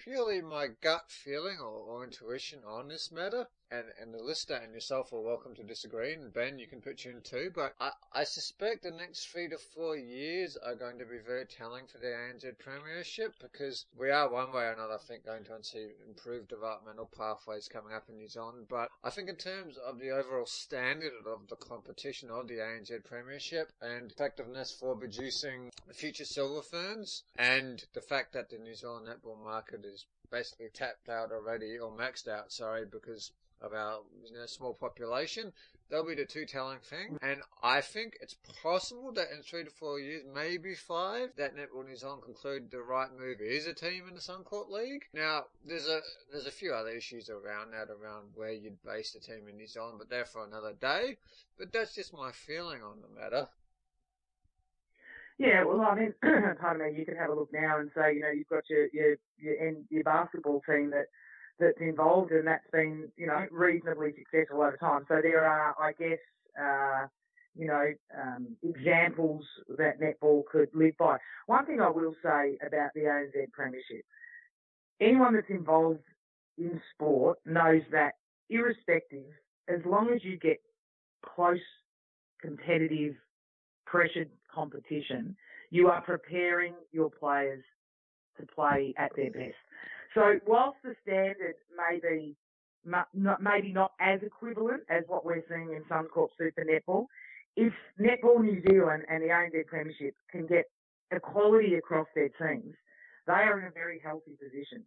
purely 0.02 0.42
my 0.42 0.66
gut 0.80 1.04
feeling 1.08 1.58
or, 1.60 1.68
or, 1.68 2.04
intuition 2.04 2.60
on 2.66 2.88
this 2.88 3.12
matter, 3.12 3.46
and, 3.72 3.86
and 4.00 4.12
the 4.12 4.22
listener 4.22 4.56
and 4.56 4.74
yourself 4.74 5.12
are 5.12 5.20
welcome 5.20 5.54
to 5.54 5.62
disagree, 5.62 6.12
and 6.12 6.32
Ben, 6.32 6.58
you 6.58 6.66
can 6.66 6.82
put 6.82 7.04
you 7.04 7.12
in 7.12 7.22
too, 7.22 7.50
but 7.54 7.74
I, 7.80 7.92
I 8.12 8.24
suspect 8.24 8.82
the 8.82 8.90
next 8.90 9.28
three 9.28 9.48
to 9.48 9.56
four 9.56 9.96
years 9.96 10.58
are 10.58 10.74
going 10.74 10.98
to 10.98 11.06
be 11.06 11.16
very 11.26 11.46
telling 11.46 11.86
for 11.86 11.96
the 11.96 12.08
ANZ 12.08 12.58
Premiership 12.58 13.34
because 13.40 13.86
we 13.98 14.10
are 14.10 14.30
one 14.30 14.52
way 14.52 14.64
or 14.64 14.72
another, 14.72 14.94
I 14.94 14.98
think, 14.98 15.24
going 15.24 15.44
to 15.44 15.64
see 15.64 15.86
improved 16.06 16.48
developmental 16.48 17.08
pathways 17.16 17.68
coming 17.68 17.94
up 17.94 18.04
in 18.10 18.18
New 18.18 18.28
Zealand, 18.28 18.66
but 18.68 18.90
I 19.02 19.08
think 19.08 19.30
in 19.30 19.36
terms 19.36 19.78
of 19.78 19.98
the 19.98 20.10
overall 20.10 20.46
standard 20.46 21.12
of 21.26 21.48
the 21.48 21.56
competition 21.56 22.30
of 22.30 22.48
the 22.48 22.58
ANZ 22.58 23.04
Premiership 23.04 23.72
and 23.80 24.10
effectiveness 24.10 24.76
for 24.78 24.94
producing 24.96 25.70
future 25.94 26.26
Silver 26.26 26.62
Ferns, 26.62 27.22
and 27.36 27.82
the 27.94 28.02
fact 28.02 28.34
that 28.34 28.50
the 28.50 28.58
New 28.58 28.74
Zealand 28.74 29.08
netball 29.08 29.42
market 29.42 29.84
is 29.86 30.04
basically 30.30 30.68
tapped 30.72 31.08
out 31.08 31.30
already 31.30 31.78
or 31.78 31.90
maxed 31.90 32.26
out, 32.26 32.50
sorry, 32.50 32.84
because 32.90 33.30
of 33.62 33.72
our 33.72 34.00
you 34.26 34.34
know, 34.36 34.46
small 34.46 34.74
population. 34.74 35.52
They'll 35.88 36.06
be 36.06 36.14
the 36.14 36.24
two 36.24 36.46
telling 36.46 36.78
thing. 36.78 37.18
And 37.20 37.42
I 37.62 37.82
think 37.82 38.16
it's 38.22 38.36
possible 38.62 39.12
that 39.12 39.30
in 39.30 39.42
three 39.42 39.64
to 39.64 39.70
four 39.70 40.00
years, 40.00 40.22
maybe 40.34 40.74
five, 40.74 41.30
that 41.36 41.54
Netball 41.54 41.86
New 41.86 41.96
Zealand 41.96 42.22
conclude 42.22 42.70
the 42.70 42.80
right 42.80 43.10
move 43.18 43.40
is 43.40 43.66
a 43.66 43.74
team 43.74 44.04
in 44.08 44.14
the 44.14 44.20
Suncorp 44.20 44.70
League. 44.70 45.04
Now, 45.12 45.44
there's 45.66 45.88
a 45.88 46.00
there's 46.30 46.46
a 46.46 46.50
few 46.50 46.72
other 46.72 46.90
issues 46.90 47.28
around 47.28 47.72
that, 47.72 47.88
around 47.90 48.30
where 48.34 48.52
you'd 48.52 48.82
base 48.82 49.12
the 49.12 49.20
team 49.20 49.48
in 49.48 49.56
New 49.58 49.66
Zealand, 49.66 49.96
but 49.98 50.08
they're 50.08 50.24
for 50.24 50.46
another 50.46 50.72
day. 50.72 51.18
But 51.58 51.72
that's 51.72 51.94
just 51.94 52.14
my 52.14 52.32
feeling 52.32 52.82
on 52.82 53.02
the 53.02 53.20
matter. 53.20 53.48
Yeah, 55.38 55.64
well, 55.64 55.82
I 55.82 55.94
mean, 55.94 56.14
pardon 56.60 56.86
me, 56.86 56.98
you 56.98 57.04
can 57.04 57.16
have 57.16 57.30
a 57.30 57.34
look 57.34 57.52
now 57.52 57.80
and 57.80 57.90
say, 57.94 58.14
you 58.14 58.20
know, 58.20 58.30
you've 58.30 58.48
got 58.48 58.62
your 58.70 58.86
your 58.92 59.16
your, 59.38 59.72
your 59.90 60.04
basketball 60.04 60.62
team 60.66 60.90
that 60.90 61.08
that's 61.58 61.80
involved, 61.80 62.32
and 62.32 62.46
that's 62.46 62.66
been, 62.72 63.08
you 63.16 63.26
know, 63.26 63.46
reasonably 63.50 64.12
successful 64.16 64.62
over 64.62 64.76
time. 64.78 65.04
So 65.08 65.20
there 65.22 65.44
are, 65.44 65.74
I 65.80 65.92
guess, 65.92 66.18
uh, 66.60 67.06
you 67.54 67.66
know, 67.66 67.92
um, 68.20 68.56
examples 68.62 69.44
that 69.76 70.00
netball 70.00 70.44
could 70.50 70.68
live 70.74 70.96
by. 70.98 71.18
One 71.46 71.66
thing 71.66 71.80
I 71.80 71.90
will 71.90 72.14
say 72.22 72.58
about 72.66 72.90
the 72.94 73.02
ANZ 73.02 73.52
Premiership, 73.52 74.04
anyone 75.00 75.34
that's 75.34 75.50
involved 75.50 76.00
in 76.58 76.80
sport 76.94 77.38
knows 77.44 77.82
that 77.92 78.12
irrespective, 78.48 79.26
as 79.68 79.80
long 79.84 80.10
as 80.14 80.24
you 80.24 80.38
get 80.38 80.60
close, 81.24 81.58
competitive, 82.40 83.14
pressured 83.86 84.30
competition, 84.52 85.36
you 85.70 85.88
are 85.88 86.00
preparing 86.02 86.74
your 86.90 87.10
players 87.10 87.62
to 88.38 88.46
play 88.46 88.94
at 88.96 89.10
their 89.16 89.30
best. 89.30 89.54
So 90.14 90.38
whilst 90.46 90.78
the 90.82 90.94
standard 91.02 91.54
may 91.76 92.00
be 92.00 92.36
not, 92.84 93.08
maybe 93.40 93.72
not 93.72 93.92
as 94.00 94.20
equivalent 94.22 94.82
as 94.88 95.04
what 95.06 95.24
we're 95.24 95.44
seeing 95.48 95.72
in 95.72 95.82
Suncorp 95.84 96.28
Super 96.36 96.64
Netball, 96.64 97.06
if 97.56 97.72
Netball 98.00 98.40
New 98.40 98.62
Zealand 98.68 99.04
and 99.08 99.22
the 99.22 99.28
ANZ 99.28 99.66
Premiership 99.66 100.14
can 100.30 100.46
get 100.46 100.64
equality 101.10 101.74
across 101.74 102.06
their 102.14 102.30
teams, 102.30 102.74
they 103.26 103.32
are 103.32 103.60
in 103.60 103.66
a 103.66 103.70
very 103.70 104.00
healthy 104.02 104.32
position. 104.42 104.82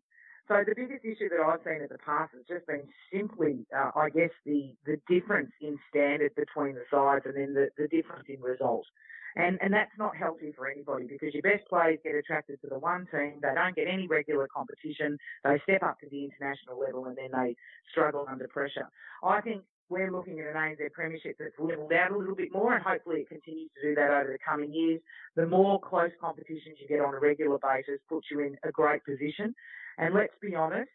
So 0.48 0.64
the 0.66 0.76
biggest 0.76 1.04
issue 1.04 1.30
that 1.30 1.42
I've 1.42 1.62
seen 1.66 1.82
in 1.82 1.88
the 1.90 1.98
past 1.98 2.34
has 2.36 2.46
just 2.48 2.68
been 2.68 2.84
simply, 3.12 3.66
uh, 3.76 3.92
I 3.96 4.10
guess, 4.10 4.30
the, 4.46 4.76
the 4.86 5.00
difference 5.10 5.52
in 5.60 5.80
standard 5.90 6.36
between 6.36 6.76
the 6.76 6.86
sides 6.92 7.26
and 7.26 7.36
then 7.36 7.54
the, 7.56 7.70
the 7.78 7.88
difference 7.88 8.26
in 8.30 8.42
results. 8.42 8.88
And, 9.36 9.60
and 9.62 9.74
that's 9.74 9.92
not 10.00 10.16
healthy 10.16 10.54
for 10.56 10.70
anybody 10.70 11.08
because 11.08 11.34
your 11.34 11.44
best 11.44 11.68
players 11.68 12.00
get 12.04 12.16
attracted 12.16 12.62
to 12.62 12.68
the 12.70 12.80
one 12.80 13.06
team. 13.12 13.40
They 13.42 13.54
don't 13.54 13.76
get 13.76 13.88
any 13.88 14.08
regular 14.08 14.48
competition. 14.48 15.18
They 15.44 15.60
step 15.64 15.84
up 15.84 16.00
to 16.00 16.10
the 16.10 16.24
international 16.24 16.80
level 16.80 17.06
and 17.06 17.18
then 17.18 17.32
they 17.34 17.56
struggle 17.92 18.26
under 18.30 18.48
pressure. 18.48 18.88
I 19.24 19.42
think 19.42 19.64
we're 19.90 20.12
looking 20.12 20.40
at 20.40 20.48
an 20.48 20.56
ANZ 20.56 20.92
Premiership 20.94 21.36
that's 21.38 21.54
levelled 21.60 21.94
out 21.94 22.12
a 22.12 22.18
little 22.18 22.36
bit 22.36 22.52
more, 22.52 22.74
and 22.74 22.84
hopefully 22.84 23.22
it 23.22 23.30
continues 23.30 23.70
to 23.76 23.90
do 23.90 23.96
that 23.96 24.10
over 24.10 24.32
the 24.32 24.40
coming 24.44 24.74
years. 24.74 25.02
The 25.36 25.46
more 25.46 25.80
close 25.80 26.12
competitions 26.20 26.78
you 26.80 26.88
get 26.88 27.02
on 27.02 27.14
a 27.14 27.20
regular 27.20 27.60
basis 27.60 28.00
puts 28.10 28.28
you 28.32 28.40
in 28.40 28.58
a 28.64 28.72
great 28.72 29.04
position. 29.06 29.54
And 29.98 30.16
let's 30.16 30.34
be 30.42 30.56
honest, 30.56 30.90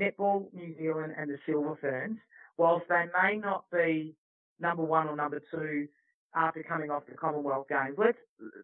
Netball 0.00 0.52
New 0.52 0.76
Zealand 0.78 1.14
and 1.18 1.30
the 1.30 1.38
Silver 1.46 1.76
Ferns, 1.80 2.18
whilst 2.58 2.86
they 2.88 3.04
may 3.22 3.36
not 3.38 3.64
be 3.72 4.14
number 4.60 4.84
one 4.84 5.08
or 5.08 5.16
number 5.16 5.40
two 5.50 5.88
after 6.34 6.62
coming 6.62 6.90
off 6.90 7.04
the 7.08 7.16
Commonwealth 7.16 7.68
Games. 7.68 7.96
Let's, 7.98 8.18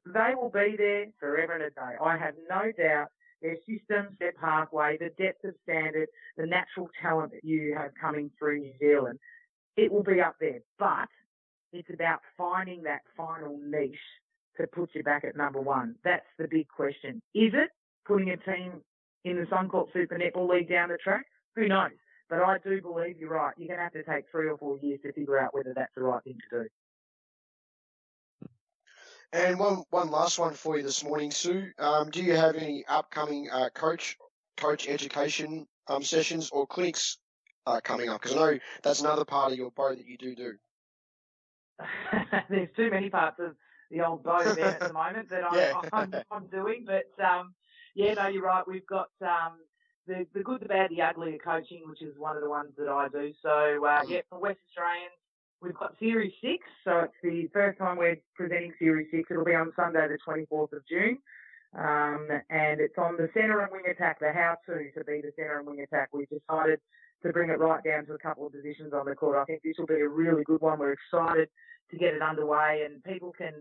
they 0.06 0.34
will 0.34 0.50
be 0.50 0.74
there 0.76 1.06
forever 1.20 1.54
and 1.54 1.64
a 1.64 1.70
day. 1.70 1.96
I 2.02 2.16
have 2.16 2.34
no 2.48 2.72
doubt 2.72 3.08
their 3.42 3.56
systems, 3.68 4.16
their 4.18 4.32
pathway, 4.32 4.96
the 4.98 5.10
depth 5.22 5.44
of 5.44 5.54
standard, 5.62 6.08
the 6.36 6.46
natural 6.46 6.88
talent 7.00 7.32
that 7.32 7.44
you 7.44 7.74
have 7.76 7.92
coming 8.00 8.30
through 8.38 8.60
New 8.60 8.72
Zealand, 8.80 9.18
it 9.76 9.92
will 9.92 10.02
be 10.02 10.20
up 10.20 10.36
there. 10.40 10.60
But 10.78 11.08
it's 11.72 11.88
about 11.92 12.20
finding 12.36 12.82
that 12.84 13.02
final 13.16 13.58
niche 13.64 13.94
to 14.56 14.66
put 14.66 14.90
you 14.94 15.02
back 15.02 15.24
at 15.24 15.36
number 15.36 15.60
one. 15.60 15.94
That's 16.04 16.26
the 16.38 16.48
big 16.48 16.68
question. 16.68 17.22
Is 17.34 17.52
it 17.54 17.70
putting 18.06 18.30
a 18.30 18.36
team 18.36 18.80
in 19.24 19.36
the 19.36 19.44
Suncorp 19.44 19.92
Super 19.92 20.18
Netball 20.18 20.48
League 20.48 20.68
down 20.68 20.88
the 20.88 20.98
track? 20.98 21.26
Who 21.54 21.68
knows? 21.68 21.90
But 22.28 22.40
I 22.40 22.58
do 22.58 22.82
believe 22.82 23.18
you're 23.18 23.30
right. 23.30 23.54
You're 23.56 23.68
going 23.68 23.78
to 23.78 23.84
have 23.84 23.92
to 23.92 24.02
take 24.02 24.24
three 24.30 24.48
or 24.48 24.58
four 24.58 24.78
years 24.78 25.00
to 25.02 25.12
figure 25.12 25.38
out 25.38 25.54
whether 25.54 25.72
that's 25.74 25.94
the 25.94 26.02
right 26.02 26.22
thing 26.24 26.38
to 26.50 26.62
do. 26.62 26.68
And 29.32 29.58
one 29.58 29.82
one 29.90 30.10
last 30.10 30.38
one 30.38 30.54
for 30.54 30.78
you 30.78 30.82
this 30.82 31.04
morning, 31.04 31.30
Sue. 31.30 31.70
Um, 31.78 32.08
do 32.10 32.22
you 32.22 32.34
have 32.34 32.56
any 32.56 32.84
upcoming 32.88 33.50
uh, 33.52 33.68
coach 33.74 34.16
coach 34.56 34.88
education 34.88 35.66
um, 35.86 36.02
sessions 36.02 36.48
or 36.50 36.66
clinics 36.66 37.18
uh, 37.66 37.80
coming 37.80 38.08
up? 38.08 38.22
Because 38.22 38.36
I 38.36 38.40
know 38.40 38.58
that's 38.82 39.00
another 39.00 39.26
part 39.26 39.52
of 39.52 39.58
your 39.58 39.70
bow 39.70 39.90
that 39.90 40.06
you 40.06 40.16
do 40.16 40.34
do. 40.34 40.52
There's 42.48 42.70
too 42.74 42.90
many 42.90 43.10
parts 43.10 43.38
of 43.38 43.54
the 43.90 44.00
old 44.00 44.22
bow 44.22 44.42
there 44.54 44.64
at 44.64 44.80
the 44.80 44.94
moment 44.94 45.28
that 45.28 45.44
I'm, 45.50 45.58
yeah. 45.58 45.80
I'm, 45.92 46.14
I'm, 46.30 46.46
doing, 46.46 46.86
but 46.86 47.10
um, 47.22 47.54
yeah, 47.94 48.14
no, 48.14 48.28
you're 48.28 48.42
right. 48.42 48.66
We've 48.66 48.86
got 48.86 49.08
um, 49.20 49.58
the 50.06 50.26
the 50.32 50.42
good, 50.42 50.62
the 50.62 50.66
bad, 50.66 50.90
the 50.90 51.02
ugly 51.02 51.34
of 51.34 51.42
coaching, 51.44 51.82
which 51.86 52.00
is 52.00 52.18
one 52.18 52.34
of 52.34 52.42
the 52.42 52.48
ones 52.48 52.72
that 52.78 52.88
I 52.88 53.08
do. 53.08 53.32
So 53.42 53.50
uh, 53.84 54.02
mm. 54.04 54.08
yeah, 54.08 54.20
for 54.30 54.38
West 54.38 54.60
Australians, 54.70 55.12
We've 55.60 55.74
got 55.74 55.96
Series 55.98 56.32
6, 56.40 56.64
so 56.84 57.00
it's 57.00 57.14
the 57.20 57.48
first 57.52 57.78
time 57.78 57.96
we're 57.96 58.18
presenting 58.36 58.72
Series 58.78 59.08
6. 59.10 59.28
It'll 59.28 59.44
be 59.44 59.56
on 59.56 59.72
Sunday, 59.74 60.06
the 60.06 60.18
24th 60.24 60.72
of 60.72 60.86
June. 60.88 61.18
Um, 61.76 62.28
and 62.48 62.80
it's 62.80 62.96
on 62.96 63.16
the 63.16 63.28
centre 63.34 63.60
and 63.60 63.72
wing 63.72 63.82
attack, 63.90 64.20
the 64.20 64.32
how 64.32 64.56
to 64.66 64.90
to 64.92 65.04
be 65.04 65.20
the 65.20 65.32
centre 65.34 65.58
and 65.58 65.66
wing 65.66 65.80
attack. 65.80 66.10
We've 66.12 66.28
decided 66.28 66.78
to 67.24 67.32
bring 67.32 67.50
it 67.50 67.58
right 67.58 67.82
down 67.82 68.06
to 68.06 68.14
a 68.14 68.18
couple 68.18 68.46
of 68.46 68.52
positions 68.52 68.92
on 68.94 69.06
the 69.06 69.16
court. 69.16 69.36
I 69.36 69.44
think 69.44 69.62
this 69.64 69.74
will 69.78 69.86
be 69.86 70.00
a 70.00 70.08
really 70.08 70.44
good 70.44 70.60
one. 70.60 70.78
We're 70.78 70.92
excited 70.94 71.48
to 71.90 71.98
get 71.98 72.14
it 72.14 72.22
underway, 72.22 72.86
and 72.86 73.02
people 73.02 73.32
can 73.36 73.52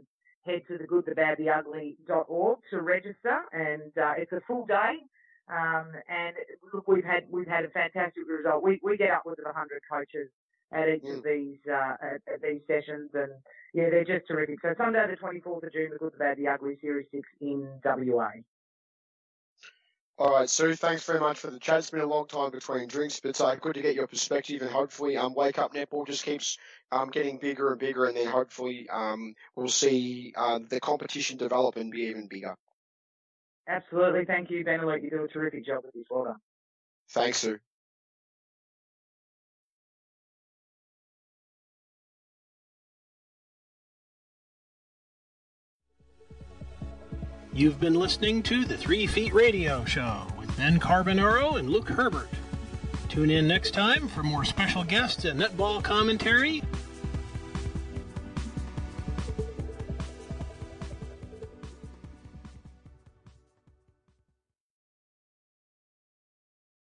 head 0.45 0.62
to 0.67 0.77
the 0.77 0.86
good, 0.86 1.05
the 1.07 1.15
bad, 1.15 1.39
the 1.39 1.49
ugly.org 1.49 2.60
to 2.69 2.81
register. 2.81 3.39
And 3.51 3.91
uh, 3.97 4.13
it's 4.17 4.31
a 4.31 4.41
full 4.47 4.67
day. 4.67 5.01
Um, 5.49 5.88
and 6.07 6.36
look, 6.73 6.88
we've 6.88 7.03
had 7.03 7.23
we've 7.31 7.47
had 7.47 7.65
a 7.65 7.69
fantastic 7.69 8.23
result. 8.29 8.62
We 8.62 8.79
we 8.83 8.97
get 8.97 9.10
upwards 9.10 9.39
of 9.39 9.45
100 9.45 9.81
coaches 9.91 10.29
at 10.71 10.89
each 10.89 11.03
mm. 11.03 11.17
of 11.17 11.23
these 11.23 11.58
uh, 11.71 11.93
at, 12.01 12.21
at, 12.34 12.41
these 12.41 12.62
sessions, 12.67 13.10
and 13.13 13.32
yeah, 13.73 13.89
they're 13.89 14.03
just 14.03 14.27
terrific. 14.27 14.60
So 14.62 14.73
Sunday, 14.77 15.06
the 15.10 15.17
24th 15.17 15.63
of 15.63 15.73
June, 15.73 15.89
the 15.91 15.97
Good, 15.97 16.13
the 16.13 16.17
Bad, 16.17 16.38
the 16.38 16.47
Ugly, 16.47 16.77
Series 16.82 17.08
Six 17.12 17.27
in 17.41 17.67
WA. 17.84 18.30
All 20.19 20.32
right, 20.32 20.49
Sue. 20.49 20.73
Thanks 20.73 21.03
very 21.03 21.19
much 21.19 21.38
for 21.38 21.51
the 21.51 21.60
chat. 21.60 21.77
It's 21.77 21.91
been 21.91 22.01
a 22.01 22.06
long 22.06 22.25
time 22.25 22.49
between 22.49 22.88
drinks, 22.88 23.19
but 23.19 23.39
uh, 23.39 23.53
good 23.56 23.75
to 23.75 23.84
get 23.84 23.93
your 23.93 24.08
perspective, 24.08 24.63
and 24.63 24.71
hopefully, 24.71 25.15
um, 25.15 25.36
Wake 25.36 25.60
Up 25.60 25.75
Netball 25.75 26.08
just 26.08 26.25
keeps 26.25 26.58
um, 26.91 27.10
getting 27.10 27.38
bigger 27.38 27.69
and 27.69 27.80
bigger, 27.80 28.06
and 28.06 28.17
then 28.17 28.25
hopefully, 28.25 28.88
um, 28.91 29.36
we'll 29.56 29.67
see 29.67 30.34
uh, 30.36 30.60
the 30.69 30.80
competition 30.80 31.38
develop 31.38 31.75
and 31.75 31.91
be 31.91 32.01
even 32.01 32.27
bigger. 32.27 32.56
Absolutely. 33.67 34.25
Thank 34.25 34.49
you, 34.49 34.63
Ben. 34.63 34.80
You 34.80 35.10
do 35.10 35.23
a 35.23 35.27
terrific 35.27 35.65
job 35.65 35.84
with 35.84 35.93
this. 35.93 36.06
Done. 36.10 36.36
Thanks, 37.10 37.38
Sue. 37.38 37.60
You've 47.58 47.80
been 47.80 47.96
listening 47.96 48.43
to 48.43 48.65
the 48.65 48.78
Three 48.78 49.08
Feet 49.08 49.34
Radio 49.34 49.84
Show 49.84 50.28
with 50.38 50.56
Ben 50.58 50.80
Carbonaro 50.80 51.58
and 51.58 51.72
Luke 51.72 51.89
Herbert. 51.89 52.30
Tune 53.10 53.32
in 53.32 53.48
next 53.48 53.74
time 53.74 54.08
for 54.08 54.22
more 54.22 54.46
special 54.46 54.84
guests 54.84 55.26
and 55.26 55.41
netball 55.41 55.84
commentary 55.84 56.62